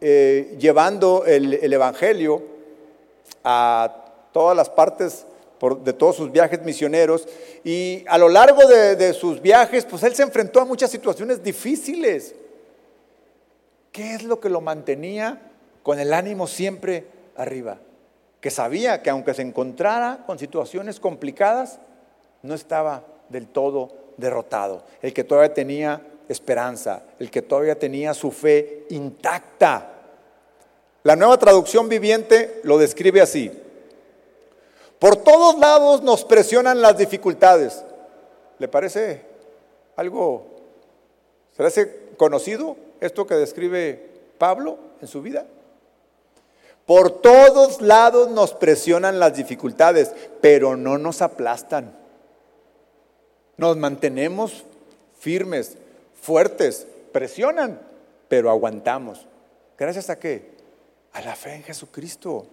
[0.00, 2.42] eh, llevando el, Evangelio
[3.44, 5.26] a todas las partes
[5.70, 7.26] de todos sus viajes misioneros.
[7.64, 12.34] Y a lo largo de, sus viajes, pues él se enfrentó a muchas situaciones difíciles.
[13.92, 15.40] ¿Qué es lo que lo mantenía
[15.82, 17.78] con el ánimo siempre arriba?
[18.40, 21.78] Que sabía que aunque se encontrara con situaciones complicadas,
[22.42, 24.84] no estaba del todo derrotado.
[25.00, 29.90] El que todavía tenía esperanza, el que todavía tenía su fe intacta.
[31.04, 33.52] La nueva traducción viviente lo describe así.
[35.02, 37.82] Por todos lados nos presionan las dificultades.
[38.60, 39.22] ¿Le parece
[39.96, 40.46] algo,
[41.50, 45.44] se parece conocido esto que describe Pablo en su vida?
[46.86, 51.98] Por todos lados nos presionan las dificultades, pero no nos aplastan.
[53.56, 54.62] Nos mantenemos
[55.18, 55.78] firmes,
[56.14, 57.80] fuertes, presionan,
[58.28, 59.26] pero aguantamos.
[59.76, 60.52] ¿Gracias a qué?
[61.12, 62.46] A la fe en Jesucristo.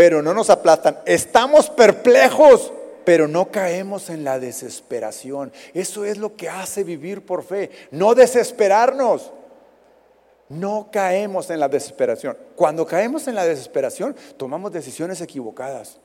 [0.00, 0.96] Pero no nos aplastan.
[1.04, 2.72] Estamos perplejos,
[3.04, 5.52] pero no caemos en la desesperación.
[5.74, 7.70] Eso es lo que hace vivir por fe.
[7.90, 9.30] No desesperarnos.
[10.48, 12.34] No caemos en la desesperación.
[12.56, 15.98] Cuando caemos en la desesperación, tomamos decisiones equivocadas.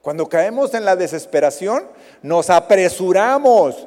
[0.00, 1.86] Cuando caemos en la desesperación,
[2.22, 3.86] nos apresuramos.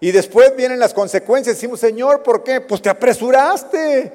[0.00, 1.54] Y después vienen las consecuencias.
[1.54, 2.60] Decimos, Señor, ¿por qué?
[2.60, 4.12] Pues te apresuraste.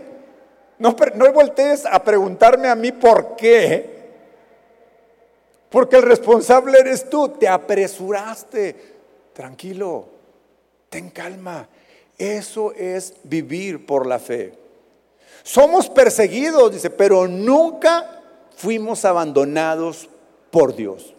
[0.79, 3.95] No, no voltees a preguntarme a mí por qué.
[5.69, 7.29] Porque el responsable eres tú.
[7.29, 8.95] Te apresuraste.
[9.33, 10.05] Tranquilo.
[10.89, 11.67] Ten calma.
[12.17, 14.53] Eso es vivir por la fe.
[15.43, 18.21] Somos perseguidos, dice, pero nunca
[18.55, 20.09] fuimos abandonados
[20.51, 21.13] por Dios.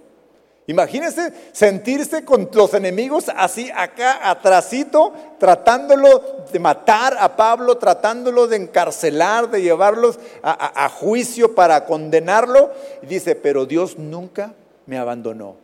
[0.68, 8.57] Imagínense sentirse con los enemigos así acá atrasito, tratándolo de matar a Pablo, tratándolo de
[8.57, 12.70] encarcelar, de llevarlos a, juicio para condenarlo.
[13.02, 14.52] Y dice, pero Dios nunca
[14.85, 15.57] me abandonó.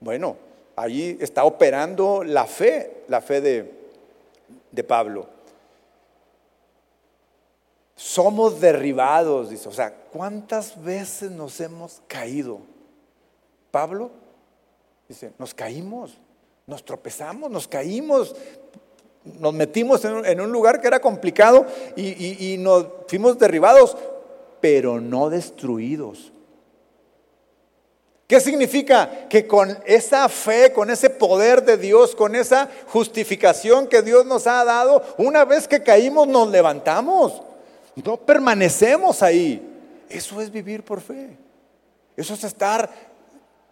[0.00, 0.36] Bueno,
[0.74, 3.72] allí está operando la fe, la fe de,
[4.72, 5.28] de Pablo.
[7.94, 9.68] Somos derribados, dice.
[9.68, 12.58] O sea, ¿cuántas veces nos hemos caído?
[13.70, 14.23] Pablo
[15.14, 16.18] dice, nos caímos,
[16.66, 18.34] nos tropezamos, nos caímos,
[19.24, 23.96] nos metimos en un, lugar que era complicado y, y nos fuimos derribados,
[24.60, 26.32] pero no destruidos.
[28.26, 29.28] ¿Qué significa?
[29.28, 34.46] Que con esa fe, con ese poder de Dios, con esa justificación que Dios nos
[34.46, 37.42] ha dado, una vez que caímos nos levantamos,
[38.02, 39.62] no permanecemos ahí.
[40.08, 41.36] Eso es vivir por fe.
[42.16, 42.90] Eso es estar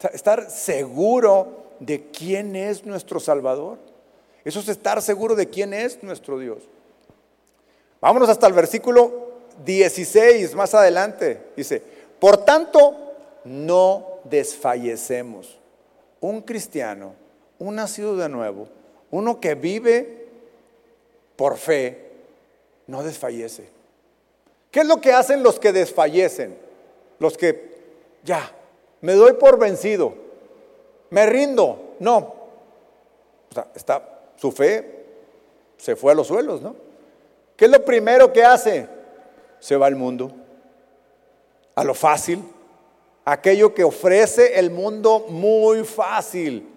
[0.09, 3.79] estar seguro de quién es nuestro Salvador.
[4.45, 6.59] Eso es estar seguro de quién es nuestro Dios.
[8.01, 9.31] Vámonos hasta el versículo
[9.65, 11.41] 16, más adelante.
[11.57, 11.83] Dice,
[12.19, 12.97] por tanto,
[13.45, 15.59] no desfallecemos.
[16.21, 17.15] Un cristiano,
[17.59, 18.69] un nacido de nuevo,
[19.11, 20.29] uno que vive
[21.37, 22.11] por fe,
[22.87, 23.69] no desfallece.
[24.71, 26.57] ¿Qué es lo que hacen los que desfallecen?
[27.19, 27.73] Los que
[28.25, 28.53] ya,
[29.03, 30.15] me doy por vencido,
[31.11, 31.97] me rindo.
[31.99, 32.17] No.
[33.51, 35.05] O sea, está, su fe
[35.77, 36.75] se fue a los suelos, ¿no?
[37.57, 38.89] ¿Qué es lo primero que hace?
[39.61, 40.33] Se va al mundo,
[41.75, 42.43] a lo fácil,
[43.25, 46.69] aquello que ofrece el mundo muy fácil.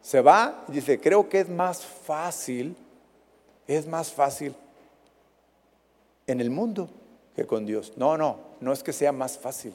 [0.00, 2.76] Se va y dice, creo que es más fácil,
[3.66, 4.54] es más fácil
[6.26, 6.88] en el mundo
[7.34, 7.92] que con Dios.
[7.96, 9.74] No, no, no es que sea más fácil.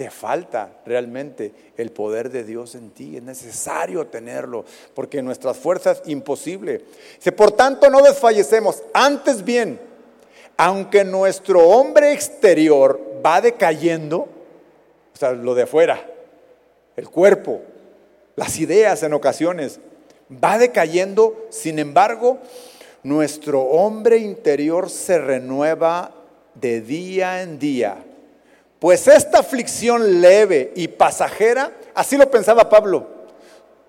[0.00, 3.18] Te falta realmente el poder de Dios en ti.
[3.18, 6.86] Es necesario tenerlo, porque nuestras fuerzas imposible.
[7.18, 9.78] Si por tanto no desfallecemos, antes bien,
[10.56, 16.02] aunque nuestro hombre exterior va decayendo, o sea, lo de afuera,
[16.96, 17.60] el cuerpo,
[18.36, 19.80] las ideas en ocasiones,
[20.32, 22.38] va decayendo, sin embargo,
[23.02, 26.14] nuestro hombre interior se renueva
[26.54, 28.06] de día en día
[28.80, 33.06] pues esta aflicción leve y pasajera, así lo pensaba Pablo,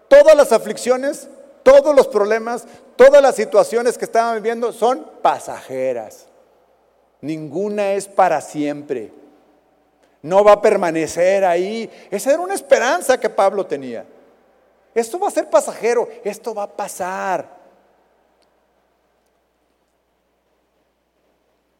[0.09, 1.29] todas las aflicciones,
[1.63, 2.65] todos los problemas,
[2.97, 6.27] todas las situaciones que estaban viviendo son pasajeras.
[7.21, 9.13] Ninguna es para siempre.
[10.23, 11.89] no va a permanecer ahí.
[12.11, 14.05] Esa era una esperanza que Pablo tenía.
[14.93, 17.61] Esto va a ser pasajero, esto va a pasar.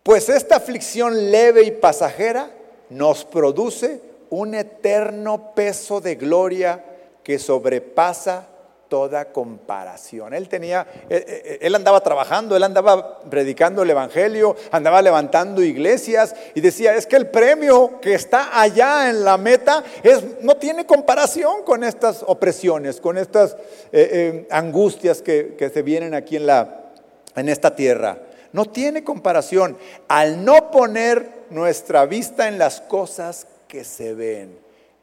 [0.01, 2.49] Pues esta aflicción leve y pasajera
[2.91, 6.83] nos produce un eterno peso de gloria
[7.23, 8.47] que sobrepasa
[8.89, 10.33] toda comparación.
[10.33, 16.35] Él tenía, eh, eh, él andaba trabajando, él andaba predicando el Evangelio, andaba levantando iglesias
[16.53, 20.85] y decía, es que el premio que está allá en la meta es, no tiene
[20.85, 23.55] comparación con estas opresiones, con estas
[23.93, 26.91] eh, angustias que, que, se vienen aquí en, la,
[27.37, 28.17] en esta tierra.
[28.53, 29.77] No tiene comparación
[30.07, 34.59] al no poner nuestra vista en las cosas que se ven.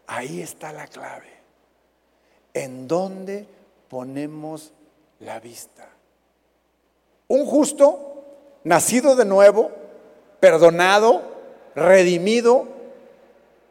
[0.06, 1.28] Ahí está la clave.
[2.54, 3.46] ¿En dónde
[3.88, 4.72] ponemos
[5.20, 5.88] la vista.
[7.26, 8.24] Un justo,
[8.64, 9.70] nacido de nuevo,
[10.40, 11.22] perdonado,
[11.74, 12.68] redimido,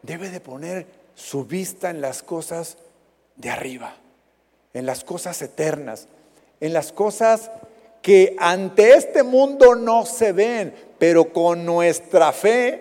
[0.01, 2.77] debe de poner su vista en las cosas
[3.35, 3.95] de arriba,
[4.73, 6.07] en las cosas eternas,
[6.59, 7.51] en las cosas
[8.07, 12.79] que ante este mundo no se ven, pero con nuestra fe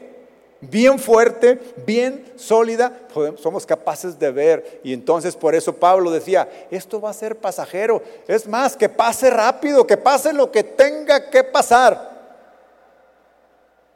[0.60, 4.80] bien fuerte, bien sólida, somos capaces de ver.
[4.84, 8.00] Y entonces por eso Pablo decía, esto va a ser pasajero.
[8.28, 12.08] Es más, que pase rápido, que pase lo que tenga que pasar.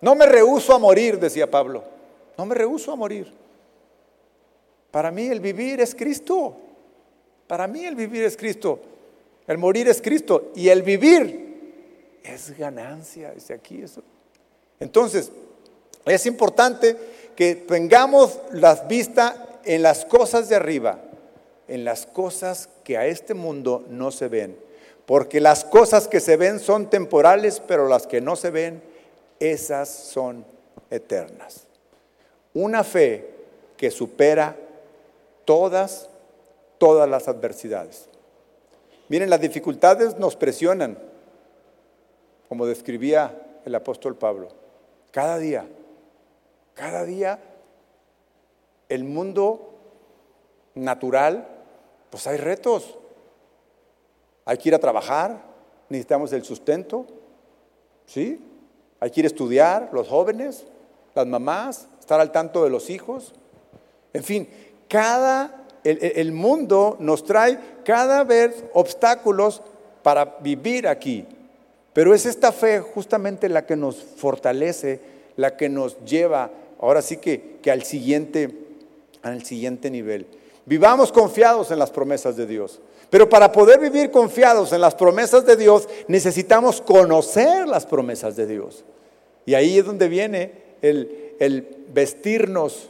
[0.00, 1.84] No me rehuso a morir, decía Pablo.
[2.36, 3.32] No me rehuso a morir.
[4.90, 6.56] Para mí el vivir es Cristo.
[7.46, 8.80] Para mí el vivir es Cristo.
[9.50, 10.52] El morir es Cristo.
[10.54, 13.32] Y el vivir es ganancia.
[13.32, 14.00] Dice aquí eso.
[14.78, 15.32] Entonces,
[16.06, 16.96] es importante
[17.34, 21.00] que tengamos la vista en las cosas de arriba,
[21.66, 24.56] en las cosas que a este mundo no se ven.
[25.04, 28.80] Porque las cosas que se ven son temporales, pero las que no se ven,
[29.40, 30.44] esas son
[30.90, 31.66] eternas.
[32.54, 33.28] Una fe
[33.76, 34.56] que supera
[35.44, 36.08] todas,
[36.78, 38.09] todas las adversidades.
[39.10, 40.96] Miren, las dificultades nos presionan,
[42.48, 44.50] como describía el apóstol Pablo,
[45.10, 45.66] cada día.
[46.74, 47.40] Cada día
[48.88, 49.74] el mundo
[50.76, 51.48] natural,
[52.08, 52.98] pues hay retos.
[54.44, 55.42] Hay que ir a trabajar,
[55.88, 57.04] necesitamos el sustento,
[58.06, 58.40] ¿sí?
[59.00, 60.66] Hay que ir a estudiar, los jóvenes,
[61.16, 63.34] las mamás, estar al tanto de los hijos.
[64.12, 64.48] En fin,
[64.88, 69.62] cada, el, mundo nos trae cada vez obstáculos
[70.02, 71.26] para vivir aquí.
[71.92, 75.00] Pero es esta fe justamente la que nos fortalece,
[75.36, 76.50] la que nos lleva
[76.80, 78.50] ahora sí que, que al, siguiente,
[79.22, 80.26] al siguiente nivel.
[80.66, 82.80] Vivamos confiados en las promesas de Dios.
[83.10, 88.46] Pero para poder vivir confiados en las promesas de Dios, necesitamos conocer las promesas de
[88.46, 88.84] Dios.
[89.46, 92.89] Y ahí es donde viene el, el vestirnos,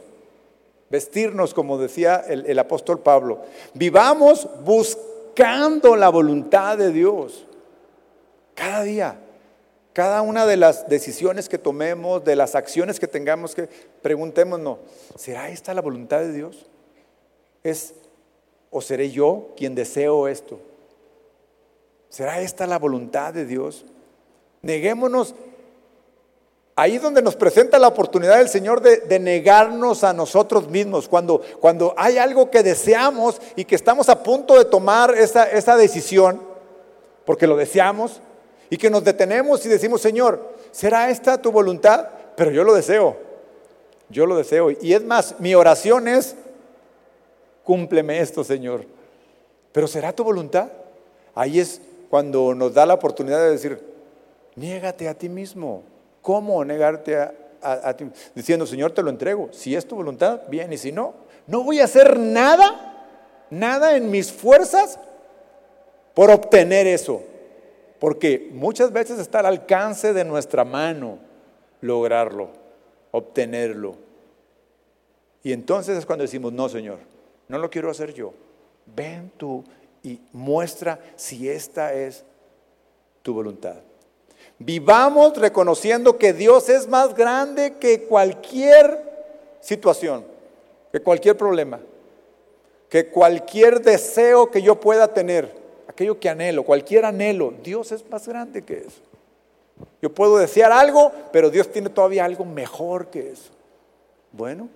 [0.91, 3.39] vestirnos, como decía el, el apóstol Pablo.
[3.73, 7.47] Vivamos buscando la voluntad de Dios
[8.53, 9.19] cada día.
[9.93, 13.67] Cada una de las decisiones que tomemos, de las acciones que tengamos que
[14.01, 14.77] preguntémonos,
[15.17, 16.65] ¿será esta la voluntad de Dios?
[17.63, 17.93] ¿Es
[18.69, 20.59] o seré yo quien deseo esto?
[22.07, 23.85] ¿Será esta la voluntad de Dios?
[24.61, 25.35] Neguémonos
[26.75, 31.93] ahí donde nos presenta la oportunidad del Señor de, negarnos a nosotros mismos, cuando, cuando
[31.97, 36.41] hay algo que deseamos y que estamos a punto de tomar esa, esa decisión,
[37.25, 38.21] porque lo deseamos,
[38.69, 42.07] y que nos detenemos y decimos, Señor, ¿será esta tu voluntad?
[42.37, 43.17] Pero yo lo deseo,
[44.09, 44.71] yo lo deseo.
[44.71, 46.35] Y es más, mi oración es,
[47.65, 48.85] cúmpleme esto, Señor.
[49.73, 50.71] Pero ¿será tu voluntad?
[51.35, 53.83] Ahí es cuando nos da la oportunidad de decir,
[54.55, 55.83] niégate a ti mismo.
[56.21, 57.17] ¿Cómo negarte
[57.61, 58.05] a, ti?
[58.35, 59.49] Diciendo, Señor, te lo entrego.
[59.51, 60.71] Si es tu voluntad, bien.
[60.73, 61.13] Y si no,
[61.47, 63.07] no voy a hacer nada,
[63.49, 64.99] nada en mis fuerzas
[66.13, 67.23] por obtener eso.
[67.99, 71.19] Porque muchas veces está al alcance de nuestra mano
[71.81, 72.49] lograrlo,
[73.11, 73.95] obtenerlo.
[75.43, 76.99] Y entonces es cuando decimos, no, Señor,
[77.47, 78.33] no lo quiero hacer yo.
[78.85, 79.63] Ven tú
[80.03, 82.23] y muestra si esta es
[83.21, 83.77] tu voluntad.
[84.63, 89.01] Vivamos reconociendo que Dios es más grande que cualquier
[89.59, 90.23] situación,
[90.91, 91.79] que cualquier problema,
[92.87, 95.51] que cualquier deseo que yo pueda tener
[95.87, 99.01] aquello que anhelo, cualquier anhelo, Dios es más grande que eso.
[99.99, 103.49] Yo puedo desear algo, pero Dios tiene todavía algo mejor que eso.
[104.31, 104.69] Bueno,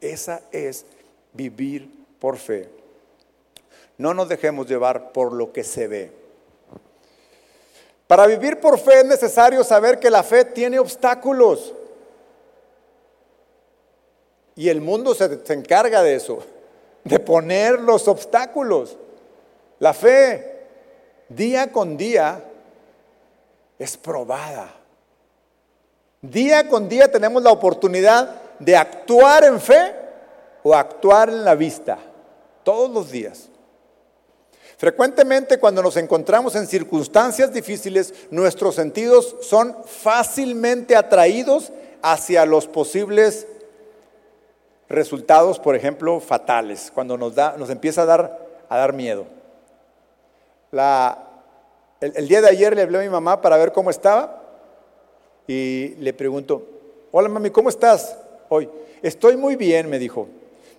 [0.00, 0.84] esa es
[1.32, 2.68] vivir por fe.
[3.98, 6.21] No nos dejemos llevar por lo que se ve.
[8.12, 11.72] Para vivir por fe es necesario saber que la fe tiene obstáculos.
[14.54, 16.40] Y el mundo se, encarga de eso,
[17.04, 18.98] de poner los obstáculos.
[19.78, 20.66] La fe,
[21.30, 22.44] día con día,
[23.78, 24.74] es probada.
[26.20, 29.94] Día con día tenemos la oportunidad de actuar en fe
[30.62, 31.96] o actuar en la vista,
[32.62, 33.48] todos los días.
[34.82, 41.70] Frecuentemente cuando nos encontramos en circunstancias difíciles, nuestros sentidos son fácilmente atraídos
[42.02, 43.46] hacia los posibles
[44.88, 48.06] resultados, por ejemplo, fatales, cuando nos, da, nos empieza a
[48.76, 49.26] dar, miedo.
[52.00, 54.42] El, día de ayer le hablé a mi mamá para ver cómo estaba
[55.46, 56.66] y le pregunto,
[57.12, 58.18] hola mami, ¿cómo estás
[58.48, 58.68] hoy?
[59.00, 60.26] Estoy muy bien, me dijo,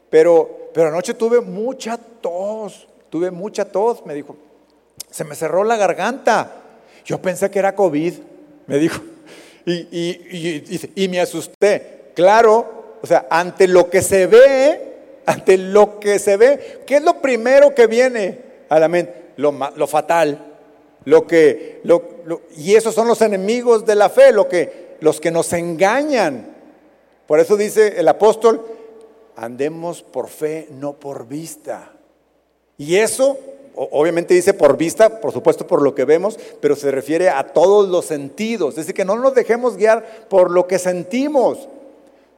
[0.09, 4.36] pero, pero anoche tuve mucha tos, tuve mucha tos, me dijo,
[5.11, 6.51] se me cerró la garganta.
[7.05, 8.11] Yo pensé que era COVID,
[8.66, 9.03] me dijo,
[9.68, 10.64] y, y,
[10.95, 12.05] y, y me asusté.
[12.16, 17.03] Claro, o sea, ante lo que se ve, ante lo que se ve, ¿qué es
[17.03, 19.14] lo primero que viene a la mente?
[19.38, 20.55] Lo, lo fatal,
[21.05, 22.01] lo que, lo,
[22.57, 26.47] y esos son los enemigos de la fe, lo que, los que nos engañan.
[27.28, 28.66] Por eso dice el apóstol,
[29.36, 31.91] andemos por fe, no por vista.
[32.78, 33.38] Y eso,
[33.76, 37.89] obviamente dice por vista, por supuesto por lo que vemos, pero se refiere a todos
[37.89, 38.69] los sentidos.
[38.71, 41.67] Es decir, que no nos dejemos guiar por lo que sentimos.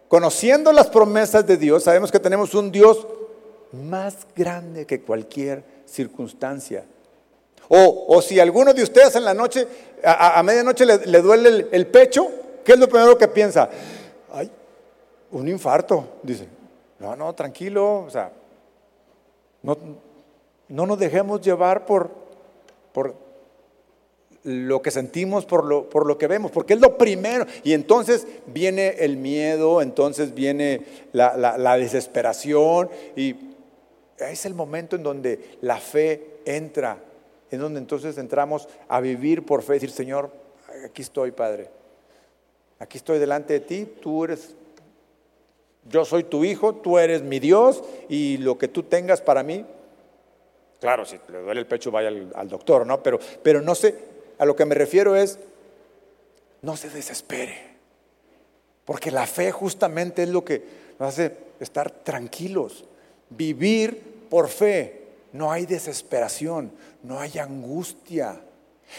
[0.08, 3.08] Conociendo las promesas de Dios, sabemos que tenemos un Dios
[3.72, 6.86] más grande que cualquier circunstancia.
[7.68, 9.68] O, o si alguno de ustedes en la noche,
[10.04, 12.30] a, medianoche le, le duele el, el, pecho,
[12.64, 13.70] ¿qué es lo primero que piensa?
[14.32, 14.52] Ay,
[15.32, 16.48] un infarto, dice.
[17.00, 18.32] No, no, tranquilo, o sea,
[19.64, 19.78] no,
[20.70, 22.12] no nos dejemos llevar por,
[22.92, 23.16] por
[24.44, 27.46] lo que sentimos, por lo, por lo que vemos, porque es lo primero.
[27.64, 30.82] Y entonces viene el miedo, entonces viene
[31.14, 33.36] la, la, desesperación y
[34.18, 37.00] es el momento en donde la fe entra
[37.52, 40.32] en donde entonces entramos a vivir por fe, decir, Señor,
[40.86, 41.70] aquí estoy, Padre,
[42.80, 44.56] aquí estoy delante de ti, tú eres,
[45.90, 49.66] yo soy tu hijo, tú eres mi Dios y lo que tú tengas para mí,
[50.80, 53.02] claro, si le duele el pecho vaya al, doctor, ¿no?
[53.02, 53.96] Pero, pero no sé,
[54.38, 55.40] a lo que me refiero es,
[56.62, 57.76] no se desespere,
[58.86, 60.64] porque la fe justamente es lo que
[61.00, 62.86] nos hace estar tranquilos,
[63.30, 65.06] vivir por fe
[65.36, 66.72] no hay desesperación,
[67.04, 68.42] no hay angustia.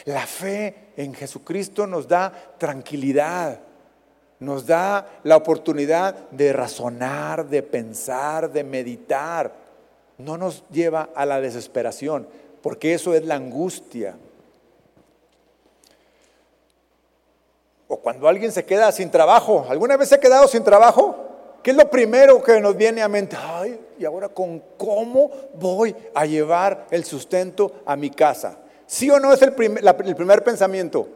[0.04, 3.60] La fe en Jesucristo nos da tranquilidad,
[4.40, 9.65] nos da la oportunidad de razonar, de pensar, de meditar.
[10.18, 12.26] No nos lleva a la desesperación,
[12.62, 14.16] porque eso es la angustia.
[17.88, 21.26] O cuando alguien se queda sin trabajo, ¿alguna vez se ha quedado sin trabajo?
[21.62, 23.36] ¿Qué es lo primero que nos viene a mente?
[23.36, 28.58] Ay, y ahora con cómo voy a llevar el sustento a mi casa.
[28.86, 31.08] ¿Sí o no es el primer, pensamiento?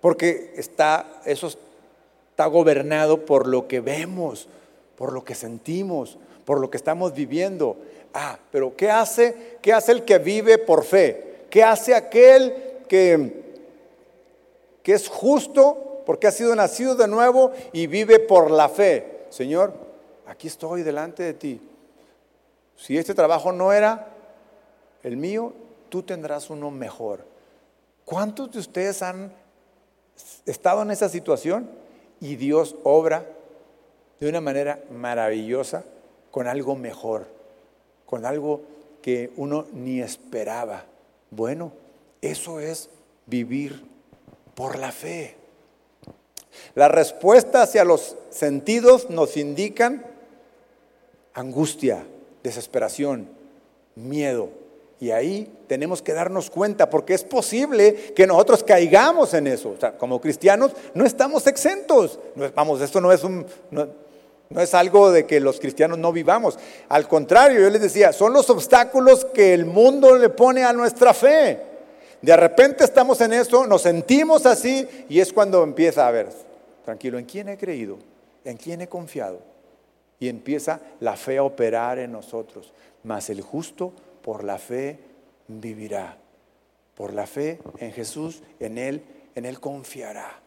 [0.00, 4.48] Porque está, eso está gobernado por lo que vemos,
[4.96, 7.76] por lo que sentimos, por lo que estamos viviendo.
[8.14, 9.58] Ah, pero ¿qué hace?
[9.60, 11.44] ¿Qué hace el que vive por fe?
[11.50, 12.54] ¿Qué hace aquel
[12.88, 13.58] que,
[14.82, 19.26] que es justo porque ha sido nacido de nuevo y vive por la fe?
[19.28, 19.74] Señor,
[20.26, 21.60] aquí estoy delante de ti.
[22.76, 24.12] Si este trabajo no era
[25.02, 25.52] el mío,
[25.88, 27.24] tú tendrás uno mejor.
[28.04, 29.32] ¿Cuántos de ustedes han
[30.46, 31.68] estado en esa situación
[32.20, 33.26] y Dios obra
[34.20, 35.84] de una manera maravillosa
[36.36, 37.24] con algo mejor,
[38.04, 38.60] con algo
[39.00, 40.84] que uno ni esperaba?
[41.30, 41.72] Bueno,
[42.20, 42.90] eso es
[43.24, 43.82] vivir
[44.54, 45.34] por la fe.
[46.74, 50.04] La respuesta hacia los sentidos nos indican
[51.32, 52.04] angustia,
[52.42, 53.30] desesperación,
[53.94, 54.50] miedo.
[55.00, 59.70] Y ahí tenemos que darnos cuenta, porque es posible que nosotros caigamos en eso.
[59.70, 62.18] O sea, como cristianos no estamos exentos.
[62.54, 63.46] Vamos, esto no es, un,
[64.50, 66.58] no es algo de que los cristianos no vivamos.
[66.88, 71.12] Al contrario, yo les decía, son los obstáculos que el mundo le pone a nuestra
[71.12, 71.60] fe.
[72.22, 76.28] De repente estamos en eso, nos sentimos así y es cuando empieza a ver,
[76.84, 77.98] tranquilo, ¿en quién he creído?
[78.44, 79.40] ¿En quién he confiado?
[80.18, 82.72] Y empieza la fe a operar en nosotros.
[83.02, 83.92] Mas el justo
[84.22, 84.98] por la fe
[85.48, 86.16] vivirá.
[86.94, 89.02] Por la fe en Jesús, en Él,
[89.34, 90.40] en Él confiará.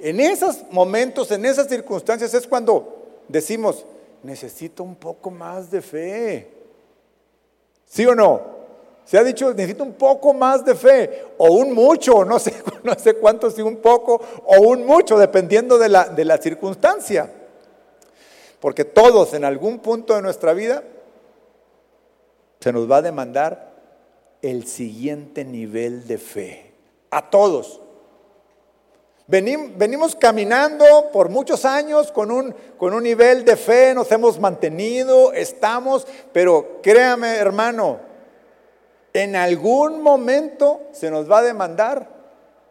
[0.00, 3.84] En esos momentos, en esas circunstancias es cuando decimos,
[4.22, 6.48] necesito un poco más de fe.
[7.86, 8.54] ¿Sí o no?
[9.04, 12.94] Se ha dicho, necesito un poco más de fe, o un mucho, no sé, no
[12.98, 17.30] sé cuánto, si un poco o un mucho, dependiendo de la, de la circunstancia.
[18.60, 20.82] Porque todos en algún punto de nuestra vida
[22.60, 23.74] se nos va a demandar
[24.40, 26.72] el siguiente nivel de fe.
[27.10, 27.82] A todos.
[29.26, 35.32] Venimos caminando por muchos años con un, con un nivel de fe, nos hemos mantenido,
[35.32, 38.00] estamos, pero créame hermano,
[39.14, 42.08] en algún momento se nos va a demandar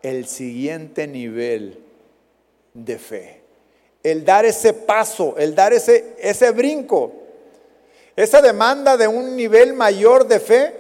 [0.04, 1.84] el siguiente nivel
[2.74, 3.42] de fe.
[4.04, 7.14] El dar ese paso, el dar ese, ese brinco.
[8.16, 10.76] Esa demanda de un nivel mayor de fe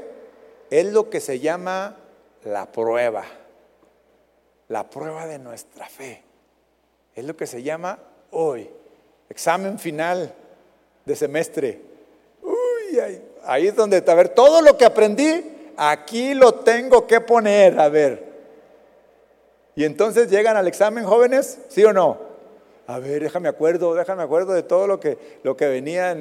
[0.69, 1.97] es lo que se llama
[2.43, 3.23] la prueba.
[4.73, 6.23] La prueba de nuestra fe.
[7.13, 7.99] Es lo que se llama
[8.31, 8.67] hoy.
[9.29, 10.33] Examen final
[11.05, 11.79] de semestre.
[12.41, 12.99] Uy,
[13.43, 15.45] ahí, es donde, a ver, todo lo que aprendí,
[15.77, 18.33] aquí lo tengo que poner, a ver.
[19.75, 22.17] Y entonces llegan al examen jóvenes, ¿sí o no?
[22.87, 26.17] A ver, déjame acuerdo, déjame acuerdo de todo lo que, lo que venía.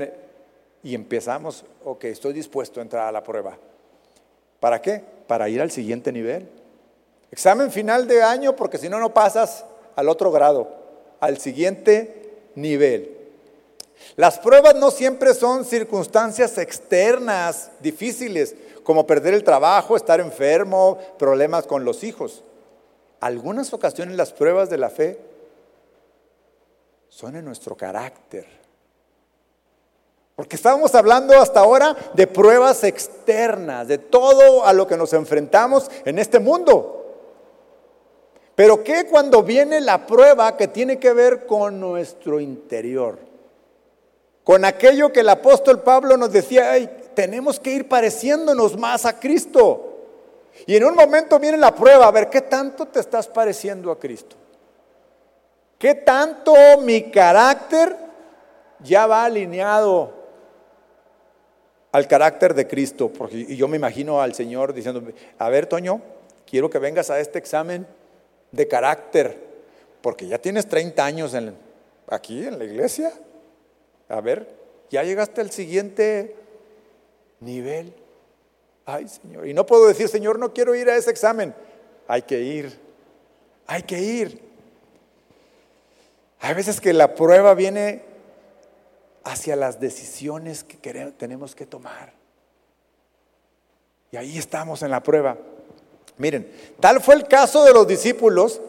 [0.83, 3.57] y empezamos, ok, estoy dispuesto a entrar a la prueba.
[4.61, 5.03] ¿Para qué?
[5.27, 6.47] Para ir al siguiente nivel.
[7.33, 9.65] Examen final de año porque si no, no pasas
[9.97, 10.69] al otro grado,
[11.19, 13.19] al siguiente nivel.
[14.17, 18.55] Las pruebas no siempre son circunstancias externas difíciles,
[18.85, 22.43] como perder el trabajo, estar enfermo, problemas con los hijos.
[23.21, 25.19] Algunas ocasiones las pruebas de la fe
[27.09, 28.47] son en nuestro carácter.
[30.37, 35.91] Porque estábamos hablando hasta ahora de pruebas externas, de todo a lo que nos enfrentamos
[36.05, 37.02] en este mundo.
[38.63, 43.19] Pero ¿qué cuando viene la prueba que tiene que ver con nuestro interior?
[44.45, 46.73] Con aquello que el apóstol Pablo nos decía,
[47.13, 50.05] tenemos que ir pareciéndonos más a Cristo.
[50.65, 53.99] Y en un momento viene la prueba, a ver, ¿qué tanto te estás pareciendo a
[53.99, 54.37] Cristo?
[55.77, 57.97] ¿Qué tanto mi carácter
[58.79, 60.13] ya va alineado
[61.91, 63.09] al carácter de Cristo?
[63.09, 65.03] Porque, y yo me imagino al Señor diciendo,
[65.37, 66.01] a ver, Toño,
[66.49, 68.01] quiero que vengas a este examen
[68.53, 69.37] de carácter,
[70.01, 71.37] porque ya tienes 30 años
[72.07, 73.13] aquí en la iglesia.
[74.09, 74.47] A ver,
[74.91, 76.37] ya llegaste al siguiente
[77.41, 77.95] nivel.
[78.85, 79.47] Ay, Señor.
[79.49, 81.55] Y no puedo decir, Señor, no quiero ir a ese examen.
[82.07, 82.79] Hay que ir.
[83.67, 84.41] Hay que ir.
[86.41, 88.03] Hay veces que la prueba viene
[89.25, 90.77] hacia las decisiones que
[91.17, 92.13] tenemos que tomar.
[94.11, 95.39] Y ahí estamos en la prueba.
[96.23, 96.49] Miren,
[96.79, 98.61] tal fue el caso de los discípulos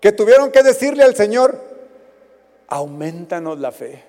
[0.00, 1.56] que tuvieron que decirle al Señor,
[2.66, 4.02] aumentanos la fe.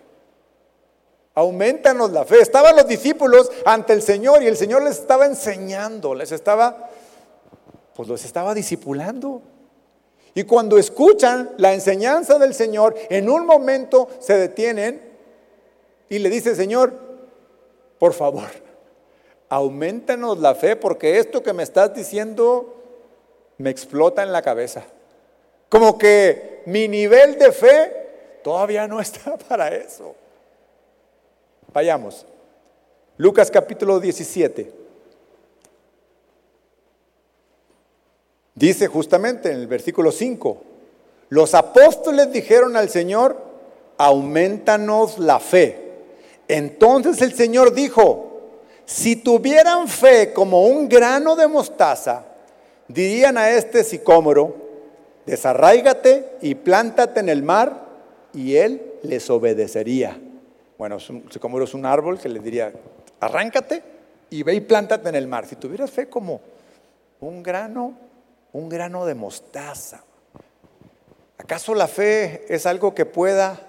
[1.35, 2.39] Aumentanos la fe.
[2.39, 6.89] Estaban los discípulos ante el Señor y el Señor les estaba enseñando, les estaba,
[7.95, 9.43] pues los estaba discipulando.
[10.33, 14.99] Y cuando escuchan la enseñanza del Señor, en un momento se detienen
[16.09, 16.93] y le dice, Señor,
[17.99, 18.49] por favor,
[19.53, 22.73] aumentanos la fe porque esto que me estás diciendo
[23.59, 24.83] me explota en la cabeza.
[25.69, 30.15] Como que mi nivel de fe todavía no está para eso.
[31.71, 32.25] Vayamos.
[33.17, 34.73] Lucas capítulo 17.
[38.55, 40.63] Dice justamente en el versículo 5,
[41.29, 43.37] los apóstoles dijeron al Señor,
[43.97, 45.79] aumentanos la fe.
[46.47, 48.32] Entonces el Señor dijo,
[48.85, 52.25] si tuvieran fe como un grano de mostaza,
[52.87, 54.55] dirían a este sicómoro,
[55.25, 57.83] desarráigate y plántate en el mar,
[58.33, 60.19] y él les obedecería.
[60.77, 60.97] Bueno,
[61.39, 62.73] como es un árbol que le diría,
[63.19, 63.83] arráncate
[64.29, 65.45] y ve y plántate en el mar.
[65.45, 66.41] Si tuvieras fe como
[67.21, 67.93] un grano,
[68.51, 70.03] un grano de mostaza.
[71.37, 73.59] ¿Acaso la fe es algo que pueda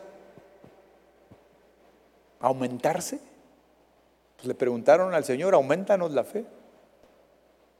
[2.40, 3.18] aumentarse?
[4.44, 6.44] Le preguntaron al Señor, aumentanos la fe.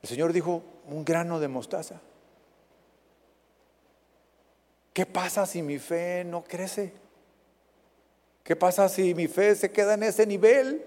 [0.02, 2.00] El Señor dijo, un grano de mostaza.
[4.92, 6.92] ¿Qué pasa si mi fe no crece?
[8.44, 10.84] ¿Qué pasa si mi fe se queda en ese nivel?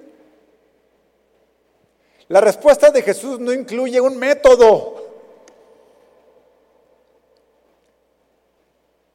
[2.30, 5.08] La respuesta de Jesús no incluye un método.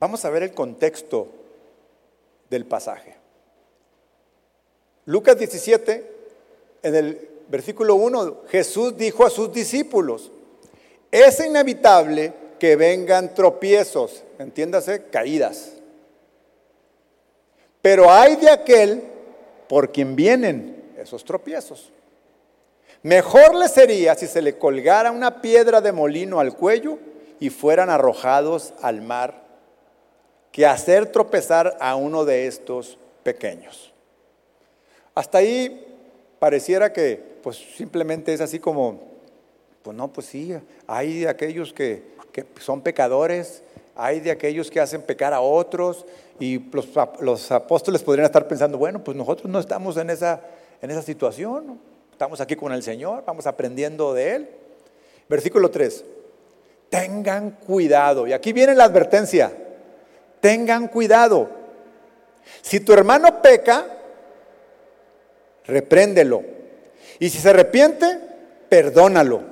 [0.01, 1.29] Vamos a ver el contexto
[2.51, 3.17] del pasaje.
[5.05, 6.12] Lucas 17,
[6.83, 10.31] en el versículo 1, Jesús dijo a sus discípulos,
[11.11, 15.73] es inevitable que vengan tropiezos, entiéndase, caídas.
[17.83, 19.03] Pero hay de aquel
[19.69, 21.91] por quien vienen esos tropiezos.
[23.03, 26.99] Mejor le sería si se le colgara una piedra de molino al cuello
[27.41, 29.43] y fueran arrojados al mar.
[30.53, 33.91] que hacer tropezar a uno de estos pequeños.
[35.15, 35.92] Hasta ahí
[36.43, 38.99] pareciera que pues simplemente es así como,
[39.81, 40.53] pues no, pues sí,
[40.89, 43.63] hay de aquellos que, que son pecadores,
[43.95, 46.05] hay de aquellos que hacen pecar a otros
[46.41, 46.89] y los,
[47.21, 50.41] los, apóstoles podrían estar pensando, bueno, pues nosotros no estamos en esa,
[50.81, 51.79] en esa situación,
[52.11, 54.49] estamos aquí con el Señor, vamos aprendiendo de Él.
[55.29, 56.05] Versículo 3,
[56.91, 59.53] tengan cuidado, y aquí viene la advertencia,
[60.41, 61.49] tengan cuidado.
[62.63, 64.02] Si tu hermano peca,
[65.67, 66.43] repréndelo.
[67.19, 68.19] Y si se arrepiente,
[68.69, 69.43] perdónalo.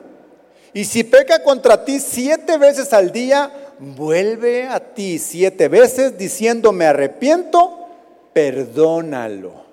[0.73, 6.73] Y si peca contra ti siete veces al día, vuelve a ti siete veces diciendo,
[6.73, 7.87] me arrepiento,
[8.33, 9.65] perdónalo.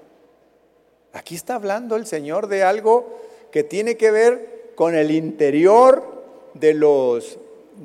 [1.13, 3.19] Aquí está hablando el Señor de algo
[3.51, 6.23] que tiene que ver con el interior
[6.53, 7.39] de, los,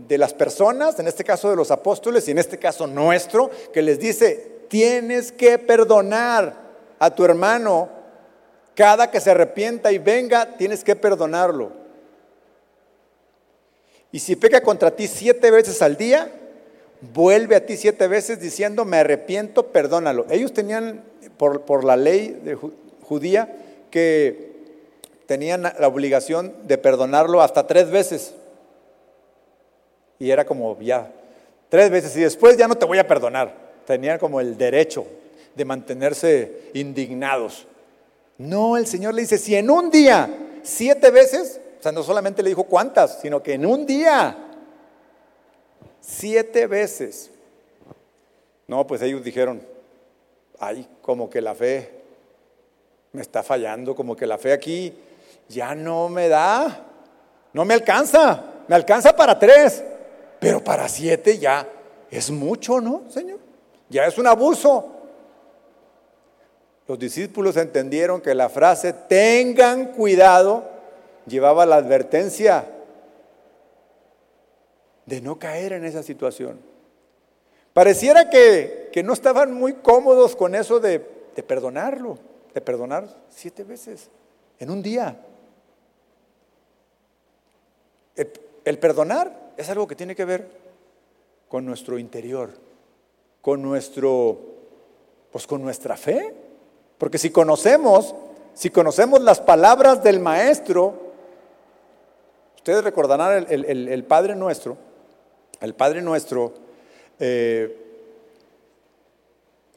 [0.08, 3.82] de las personas, en este caso de los apóstoles y en este caso nuestro, que
[3.82, 6.54] les dice, tienes que perdonar
[6.98, 8.01] a tu hermano.
[8.74, 11.72] Cada que se arrepienta y venga, tienes que perdonarlo.
[14.10, 16.30] Y si peca contra ti siete veces al día,
[17.00, 20.26] vuelve a ti siete veces diciendo, me arrepiento, perdónalo.
[20.30, 21.02] Ellos tenían,
[21.38, 22.40] por, la ley
[23.02, 23.56] judía,
[23.90, 24.52] que
[25.26, 28.34] tenían la obligación de perdonarlo hasta tres veces.
[30.18, 31.10] Y era como, ya,
[31.68, 32.16] tres veces.
[32.16, 33.54] Y después ya no te voy a perdonar.
[33.86, 35.06] Tenían como el derecho
[35.54, 37.66] de mantenerse indignados.
[38.38, 40.28] No, el Señor le dice, si en un día,
[40.62, 44.36] siete veces, o sea, no solamente le dijo cuántas, sino que en un día,
[46.00, 47.30] siete veces.
[48.66, 49.62] No, pues ellos dijeron,
[50.58, 52.02] ay, como que la fe
[53.12, 54.94] me está fallando, como que la fe aquí
[55.48, 56.86] ya no me da,
[57.52, 59.84] no me alcanza, me alcanza para tres,
[60.40, 61.68] pero para siete ya
[62.10, 63.38] es mucho, ¿no, Señor?
[63.88, 65.01] Ya es un abuso.
[66.92, 70.68] Los discípulos entendieron que la frase tengan cuidado
[71.26, 72.66] llevaba la advertencia
[75.06, 76.60] de no caer en esa situación.
[77.72, 82.18] Pareciera que, no estaban muy cómodos con eso de, perdonarlo,
[82.52, 84.10] de perdonar siete veces
[84.58, 85.16] en un día.
[88.16, 88.30] El,
[88.66, 90.46] el, perdonar es algo que tiene que ver
[91.48, 92.50] con nuestro interior,
[93.40, 94.38] con nuestro,
[95.30, 96.51] pues con nuestra fe.
[97.02, 98.14] Porque si conocemos,
[98.54, 101.02] si conocemos las palabras del maestro,
[102.62, 104.76] Ustedes recordarán el, Padre Nuestro,
[105.60, 106.54] el Padre Nuestro,
[107.18, 107.76] eh,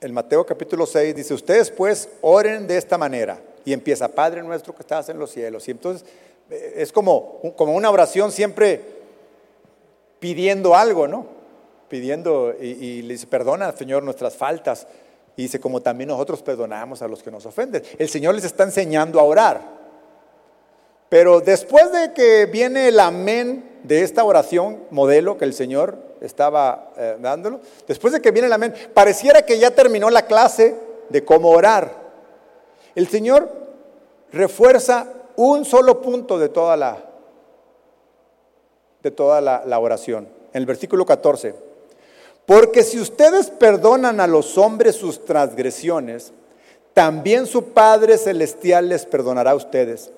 [0.02, 3.42] el Mateo capítulo 6 dice, ustedes pues oren de esta manera.
[3.66, 5.68] Y empieza, Padre Nuestro que estás en los cielos.
[5.68, 6.08] Y entonces
[6.52, 8.82] eh, es como, como una oración siempre
[10.20, 11.26] pidiendo algo, ¿no?
[11.90, 14.86] Pidiendo y, y le dice, perdona, Señor, nuestras faltas.
[15.38, 17.84] Y dice, como también nosotros perdonamos a los que nos ofenden.
[17.98, 19.62] El Señor les está enseñando a orar.
[21.10, 26.92] Pero después de que viene el amén de esta oración modelo que el Señor estaba
[26.98, 30.76] eh, dándolo, después de que viene el amén, pareciera que ya terminó la clase
[31.10, 32.06] de cómo orar.
[32.96, 33.50] El Señor
[34.32, 36.98] refuerza un solo punto de toda la,
[39.04, 41.65] de toda la, la oración, en el versículo 14.
[42.46, 46.32] Porque si ustedes perdonan a los hombres sus transgresiones,
[46.94, 50.12] también su Padre Celestial les perdonará a ustedes.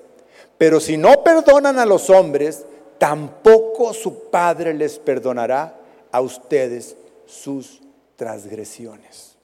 [0.58, 2.64] Pero si no perdonan a los hombres,
[2.98, 5.74] tampoco su Padre les perdonará
[6.12, 7.80] a ustedes sus
[8.16, 9.36] transgresiones.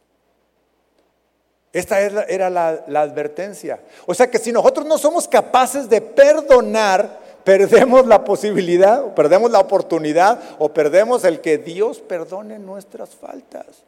[1.73, 3.81] Esta era la, la, advertencia.
[4.07, 9.51] O sea que si nosotros no somos capaces de perdonar, perdemos la posibilidad, o perdemos
[9.51, 13.85] la oportunidad, o perdemos el que Dios perdone nuestras faltas.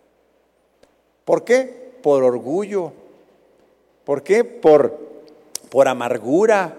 [1.25, 1.97] ¿Por qué?
[2.03, 2.93] Por orgullo.
[4.05, 4.45] ¿Por qué?
[4.45, 4.99] Por,
[5.71, 6.77] por amargura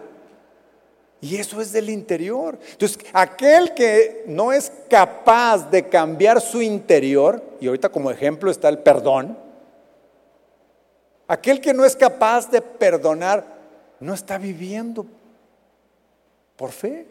[1.20, 2.60] y eso es del interior.
[2.72, 8.70] Entonces, aquel que no es capaz de cambiar su interior, y ahorita como ejemplo está
[8.70, 9.38] el perdón,
[11.28, 13.58] aquel que no es capaz de perdonar,
[14.00, 15.08] no está viviendo
[16.58, 17.08] por fe.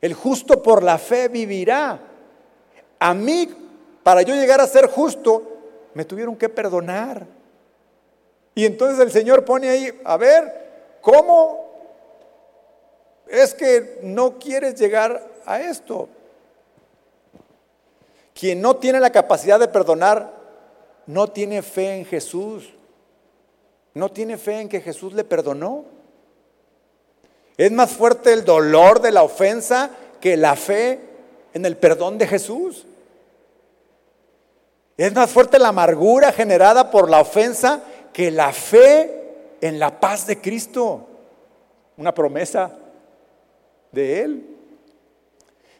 [0.00, 2.00] El justo por la fe vivirá.
[2.98, 3.48] A mí,
[4.02, 5.42] para yo llegar a ser justo,
[5.94, 7.26] me tuvieron que perdonar.
[8.54, 11.66] Y entonces el Señor pone ahí, a ver, ¿cómo
[13.28, 16.08] es que no quieres llegar a esto.
[18.34, 20.34] Quien no tiene la capacidad de perdonar,
[21.06, 22.72] no tiene fe en Jesús.
[23.94, 25.84] No tiene fe en que Jesús le perdonó.
[27.56, 29.90] Es más fuerte el dolor de la ofensa
[30.20, 31.00] que la fe
[31.54, 32.84] en el perdón de Jesús.
[34.96, 37.82] Es más fuerte la amargura generada por la ofensa
[38.12, 41.06] que la fe en la paz de Cristo.
[41.96, 42.72] Una promesa
[43.92, 44.56] de Él.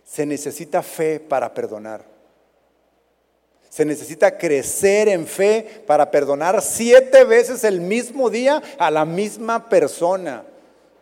[0.04, 2.04] Se necesita fe para perdonar.
[3.68, 9.68] Se necesita crecer en fe para perdonar siete veces el mismo día a la misma
[9.68, 10.44] persona.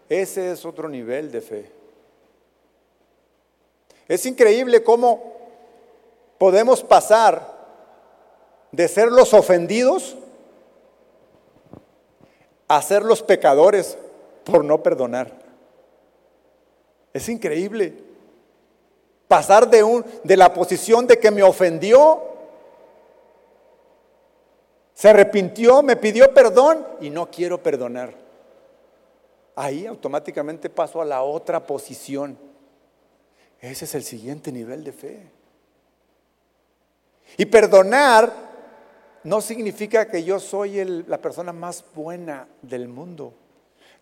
[0.08, 1.72] Ese es otro nivel de fe.
[4.06, 5.32] Es increíble cómo
[6.38, 7.54] podemos pasar
[8.70, 10.16] de ser los ofendidos
[12.68, 13.96] a ser los pecadores
[14.44, 15.30] por no perdonar.
[17.12, 17.94] Es increíble
[19.28, 22.22] pasar de, un, de la posición de que me ofendió,
[24.92, 28.23] se arrepintió, me pidió perdón y no quiero perdonar.
[29.56, 32.36] Ahí automáticamente paso a la otra posición.
[33.60, 35.30] Ese es el siguiente nivel de fe.
[37.36, 38.32] Y perdonar
[39.22, 43.32] no significa que yo soy la persona más buena del mundo.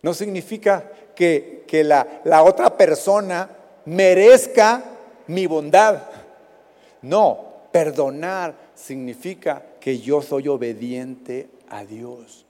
[0.01, 3.49] No significa que, la, la otra persona
[3.85, 4.83] merezca
[5.27, 6.01] mi bondad.
[7.01, 12.45] No, perdonar significa que yo soy obediente a Dios.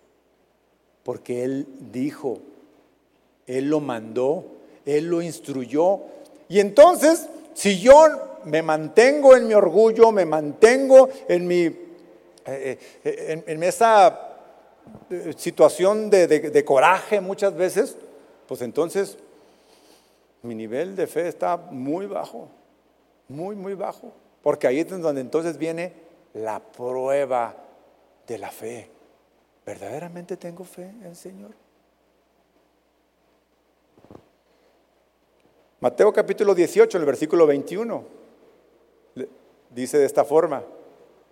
[1.04, 2.40] Porque Él dijo,
[3.48, 4.46] Él lo mandó,
[4.86, 6.02] Él lo instruyó.
[6.50, 11.64] Y entonces, si yo me mantengo en mi orgullo, me mantengo en mi
[12.46, 14.38] eh, eh, en, esa
[15.10, 17.96] eh, situación de coraje muchas veces,
[18.48, 19.18] pues entonces
[20.42, 22.50] mi nivel de fe está muy bajo
[23.28, 24.12] muy, muy bajo.
[24.42, 25.94] Porque ahí es donde entonces viene
[26.34, 27.56] la prueba
[28.28, 28.90] de la fe.
[29.66, 31.52] ¿Verdaderamente tengo fe en el Señor?
[35.84, 38.06] Mateo capítulo 18, el versículo 21,
[39.70, 40.64] dice de esta forma.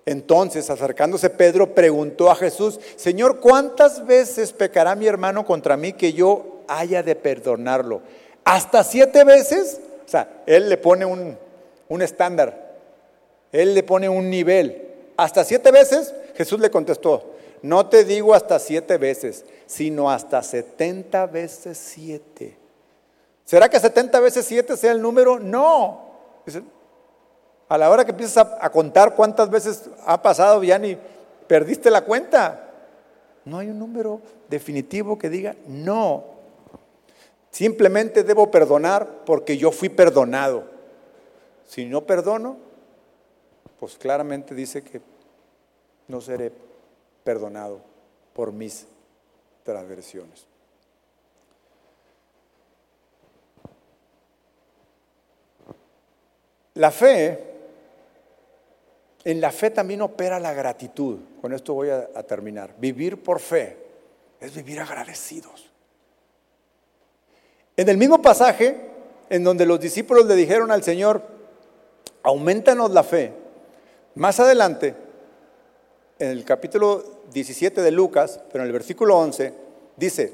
[0.05, 6.11] Entonces, acercándose Pedro, preguntó a Jesús, Señor, ¿cuántas veces pecará mi hermano contra mí que
[6.11, 8.01] yo haya de perdonarlo?
[8.43, 9.79] ¿Hasta siete veces?
[10.05, 11.37] O sea, él le pone un,
[11.87, 12.73] un estándar.
[13.53, 14.85] Él le pone un nivel.
[15.15, 21.25] Hasta siete veces, Jesús le contestó, no te digo hasta siete veces, sino hasta setenta
[21.25, 22.59] veces siete.
[23.51, 25.37] ¿Será que setenta veces siete sea el número?
[25.37, 26.05] No.
[27.67, 30.97] A la hora que empiezas a, a contar cuántas veces ha pasado, ya ni
[31.47, 32.69] perdiste la cuenta.
[33.43, 36.23] No hay un número definitivo que diga no.
[37.49, 40.63] Simplemente debo perdonar porque yo fui perdonado.
[41.67, 42.55] Si no perdono,
[43.81, 45.01] pues claramente dice que
[46.07, 46.53] no seré
[47.25, 47.81] perdonado
[48.31, 48.87] por mis
[49.65, 50.50] transgresiones.
[56.75, 57.39] La fe,
[59.23, 61.19] en la fe también opera la gratitud.
[61.41, 62.73] Con esto voy a, terminar.
[62.77, 63.77] Vivir por fe
[64.39, 65.69] es vivir agradecidos.
[67.75, 68.89] En el mismo pasaje
[69.29, 71.23] en donde los discípulos le dijeron al Señor,
[72.23, 73.33] aumentanos la fe.
[74.15, 74.93] Más adelante,
[76.19, 79.53] en el capítulo 17 de Lucas, pero en el versículo 11,
[79.95, 80.33] dice,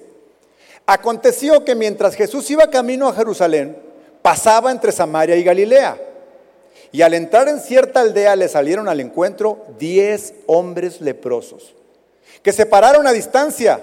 [0.85, 3.77] aconteció que mientras Jesús iba camino a Jerusalén,
[4.21, 6.07] pasaba entre Samaria y Galilea.
[6.91, 11.75] Y al entrar en cierta aldea le salieron al encuentro diez hombres leprosos,
[12.41, 13.81] que se pararon a distancia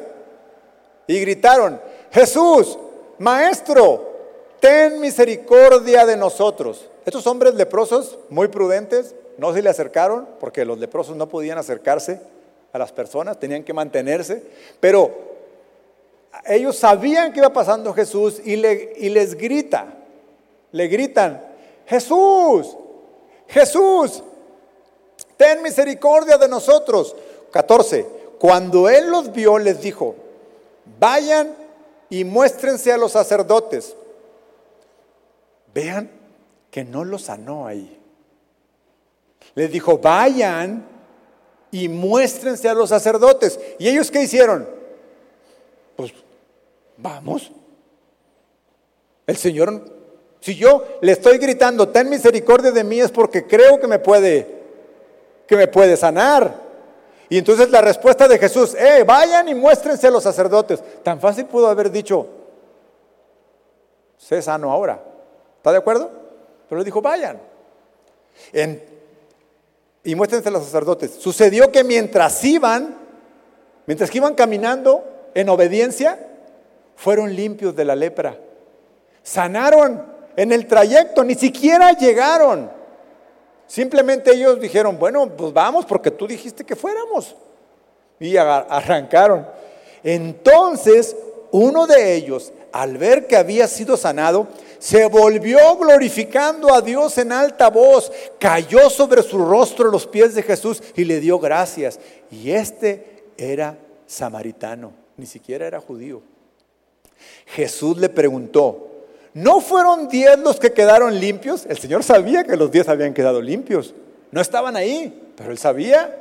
[1.06, 1.80] y gritaron,
[2.10, 2.78] Jesús,
[3.18, 4.12] Maestro,
[4.60, 6.88] ten misericordia de nosotros.
[7.04, 12.20] Estos hombres leprosos, muy prudentes, no se le acercaron porque los leprosos no podían acercarse
[12.72, 14.42] a las personas, tenían que mantenerse,
[14.80, 15.34] pero
[16.46, 19.94] ellos sabían que iba pasando Jesús y, le, y les grita,
[20.72, 21.40] le gritan,
[21.86, 22.76] Jesús,
[23.48, 24.22] Jesús,
[25.36, 27.14] ten misericordia de nosotros.
[27.50, 28.06] 14.
[28.38, 30.16] Cuando él los vio, les dijo,
[30.98, 31.54] vayan
[32.10, 33.96] y muéstrense a los sacerdotes.
[35.72, 36.10] Vean
[36.70, 38.00] que no lo sanó ahí.
[39.54, 40.86] Les dijo, vayan
[41.70, 43.58] y muéstrense a los sacerdotes.
[43.78, 44.68] ¿Y ellos qué hicieron?
[45.96, 46.12] Pues
[46.96, 47.50] vamos.
[49.26, 49.84] El Señor,
[50.44, 54.46] si yo le estoy gritando, ten misericordia de mí, es porque creo que me puede,
[55.46, 56.60] que me puede sanar.
[57.30, 60.82] Y entonces la respuesta de Jesús, eh, vayan y muéstrense a los sacerdotes.
[61.02, 62.26] Tan fácil pudo haber dicho,
[64.18, 65.02] sé sano ahora.
[65.56, 66.10] ¿Está de acuerdo?
[66.68, 67.40] Pero le dijo, vayan.
[70.04, 71.12] y muéstrense a los sacerdotes.
[71.14, 72.98] Sucedió que mientras iban,
[73.86, 76.18] mientras que iban caminando en obediencia,
[76.96, 78.36] fueron limpios de la lepra.
[79.22, 82.70] Sanaron en el trayecto, ni siquiera llegaron.
[83.66, 87.34] Simplemente ellos dijeron, bueno, pues vamos porque tú dijiste que fuéramos.
[88.20, 89.46] Y arrancaron.
[90.02, 91.16] Entonces,
[91.50, 97.32] uno de ellos, al ver que había sido sanado, se volvió glorificando a Dios en
[97.32, 101.98] alta voz, cayó sobre su rostro los pies de Jesús y le dio gracias.
[102.30, 106.22] Y este era samaritano, ni siquiera era judío.
[107.46, 108.93] Jesús le preguntó,
[109.34, 111.66] ¿no fueron diez los que quedaron limpios?
[111.66, 113.94] El Señor sabía que los diez habían quedado limpios.
[114.30, 116.20] No estaban ahí, pero él sabía.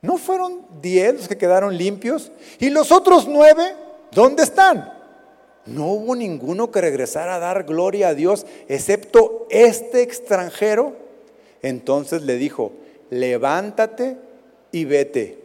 [0.00, 2.30] ¿No fueron diez los que quedaron limpios?
[2.58, 3.74] ¿Y los otros nueve,
[4.12, 4.94] dónde están?
[5.66, 10.96] No hubo ninguno que regresara a dar gloria a Dios, excepto este extranjero.
[11.62, 12.72] Entonces le dijo,
[13.10, 14.16] levántate
[14.72, 15.42] y vete,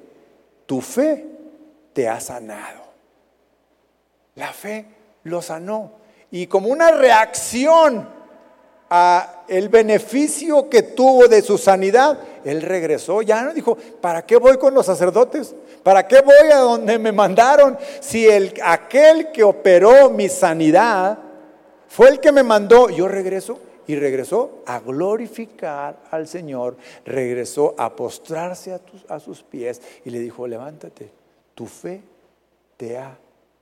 [0.65, 1.25] tu fe
[1.93, 2.83] te ha sanado.
[4.35, 4.85] La fe
[5.23, 5.91] lo sanó.
[6.31, 8.07] Y como una reacción
[8.89, 13.21] a el beneficio que tuvo de su sanidad, él regresó.
[13.21, 15.55] Ya no dijo, ¿para qué voy con los sacerdotes?
[15.83, 17.77] ¿Para qué voy a donde me mandaron?
[17.99, 21.17] Si el, aquel que operó mi sanidad
[21.87, 27.95] fue el que me mandó, yo regreso y regresó a glorificar al Señor, regresó a
[27.95, 31.11] postrarse a, a sus pies y le dijo, levántate,
[31.53, 32.01] tu fe
[32.77, 33.17] te ha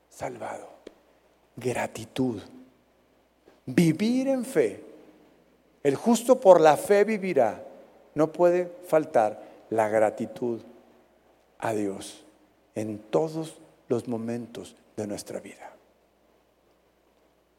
[0.10, 0.71] salvado.
[1.56, 2.42] Gratitud.
[3.66, 4.84] Vivir en fe.
[5.84, 7.64] El justo por la fe vivirá.
[8.16, 10.62] No puede faltar la gratitud
[11.60, 12.26] a Dios
[12.76, 15.72] en todos los momentos de nuestra vida.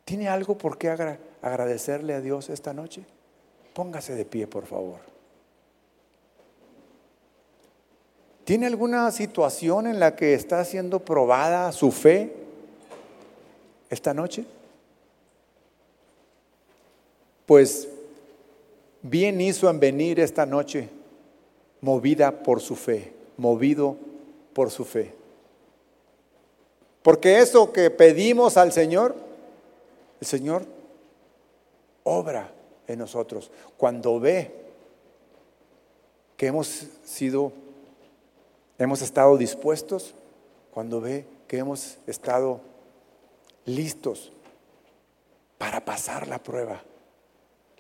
[0.05, 0.91] ¿Tiene algo por qué
[1.41, 3.05] agradecerle a Dios esta noche?
[3.73, 5.01] Póngase de pie, por favor.
[8.45, 12.42] ¿Tiene alguna situación en la que está siendo probada su fe
[13.93, 14.47] esta noche?
[17.45, 17.89] Pues
[19.03, 20.89] bien hizo en venir esta noche
[21.83, 23.97] movida por su fe, movido
[24.55, 25.15] por su fe.
[27.03, 29.15] Porque eso que pedimos al Señor,
[30.21, 30.65] el Señor
[32.03, 32.51] obra
[32.87, 33.51] en nosotros.
[33.77, 34.55] Cuando ve
[36.39, 37.53] que hemos sido,
[38.79, 40.15] hemos estado dispuestos,
[40.73, 42.72] cuando ve que hemos estado
[43.67, 44.33] listos
[45.59, 46.83] para pasar la prueba,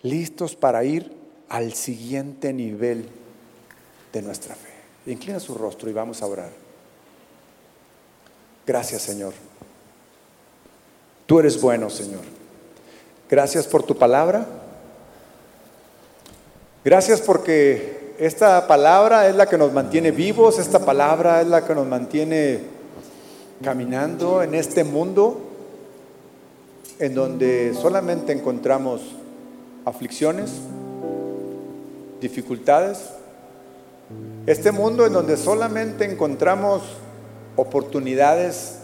[0.03, 1.13] listos para ir
[1.49, 3.09] al siguiente nivel
[4.13, 4.71] de nuestra fe.
[5.11, 6.51] Inclina su rostro y vamos a orar.
[8.67, 9.33] Gracias, Señor.
[11.27, 12.23] Tú eres bueno, Señor.
[13.29, 14.47] Gracias por tu palabra.
[16.85, 21.75] Gracias porque esta palabra es la que nos mantiene vivos, esta palabra es la que
[21.75, 22.61] nos mantiene
[23.63, 25.52] caminando en este mundo
[27.03, 29.01] en donde solamente encontramos
[29.85, 30.53] aflicciones,
[32.21, 33.11] dificultades.
[34.47, 36.81] Este mundo en donde solamente encontramos
[37.57, 38.79] oportunidades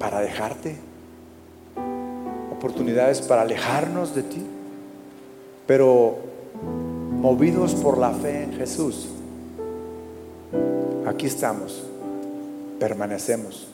[0.00, 0.74] para dejarte,
[2.52, 4.44] oportunidades para alejarnos de ti,
[5.68, 6.16] pero
[7.20, 9.10] movidos por la fe en Jesús,
[11.06, 11.84] aquí estamos,
[12.80, 13.68] permanecemos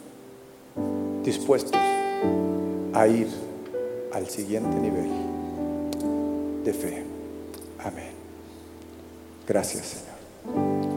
[1.25, 1.81] dispuestos
[2.93, 3.29] a ir
[4.13, 5.11] al siguiente nivel
[6.65, 7.05] de fe.
[7.79, 8.13] Amén.
[9.47, 10.05] Gracias,
[10.47, 10.90] Señor.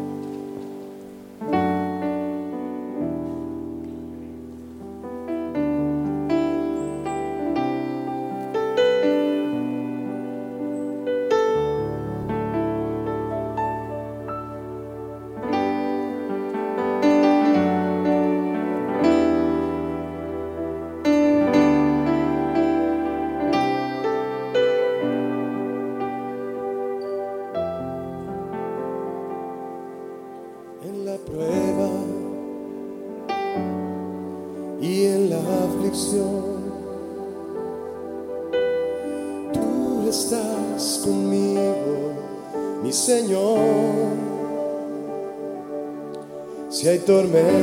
[47.03, 47.62] Tormenta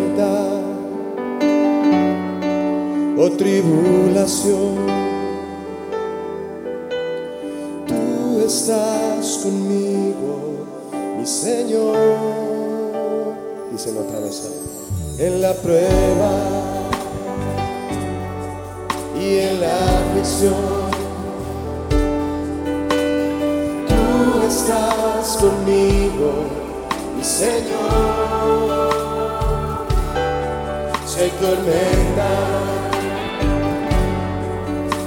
[31.11, 32.31] si hay tormenta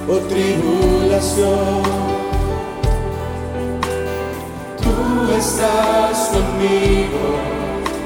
[0.05, 1.83] o tribulación,
[4.81, 7.37] tú estás conmigo,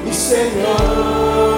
[0.04, 1.57] mi Señor.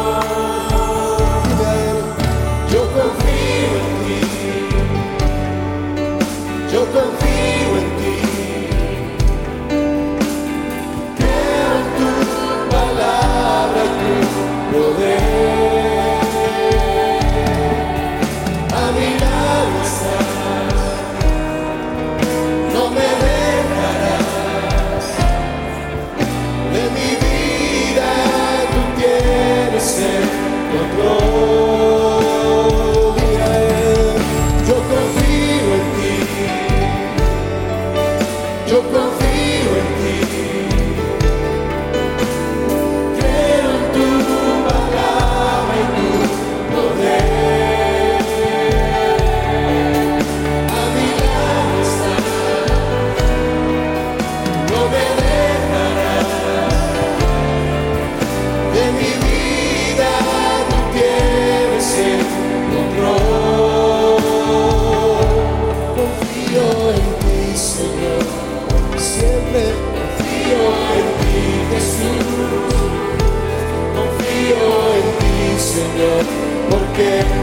[77.00, 77.39] Yeah.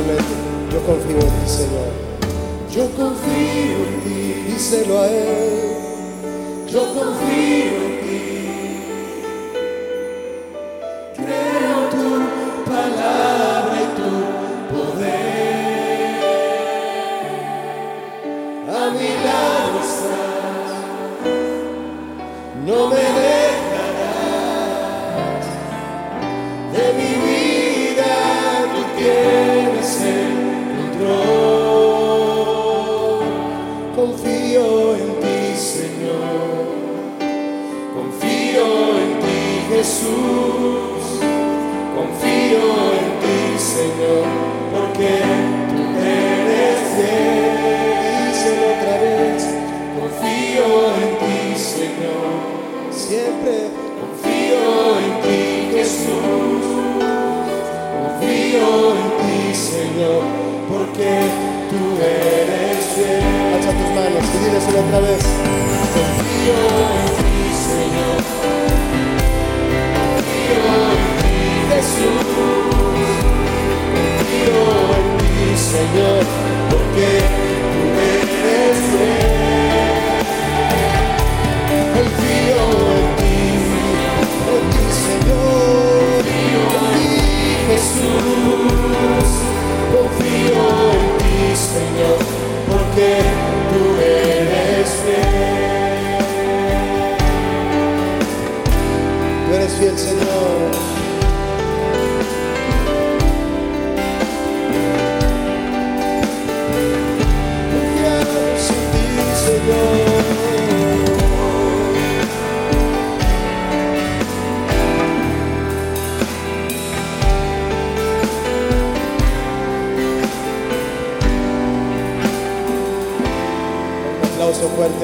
[0.00, 1.90] Yo confío en ti, Señor.
[2.70, 5.76] Yo confío en ti, díselo a Él.
[6.72, 8.79] Yo confío en ti.
[64.90, 65.22] otra vez.
[65.94, 66.58] Confío
[66.98, 67.38] en ti,
[67.70, 68.18] Señor.
[69.96, 71.38] Confío en ti,
[71.70, 72.22] Jesús.
[74.18, 74.58] Confío
[74.98, 76.22] en ti, Señor,
[76.70, 77.39] porque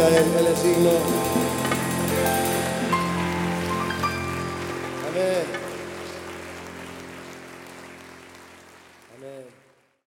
[0.08, 1.15] Él, Él es.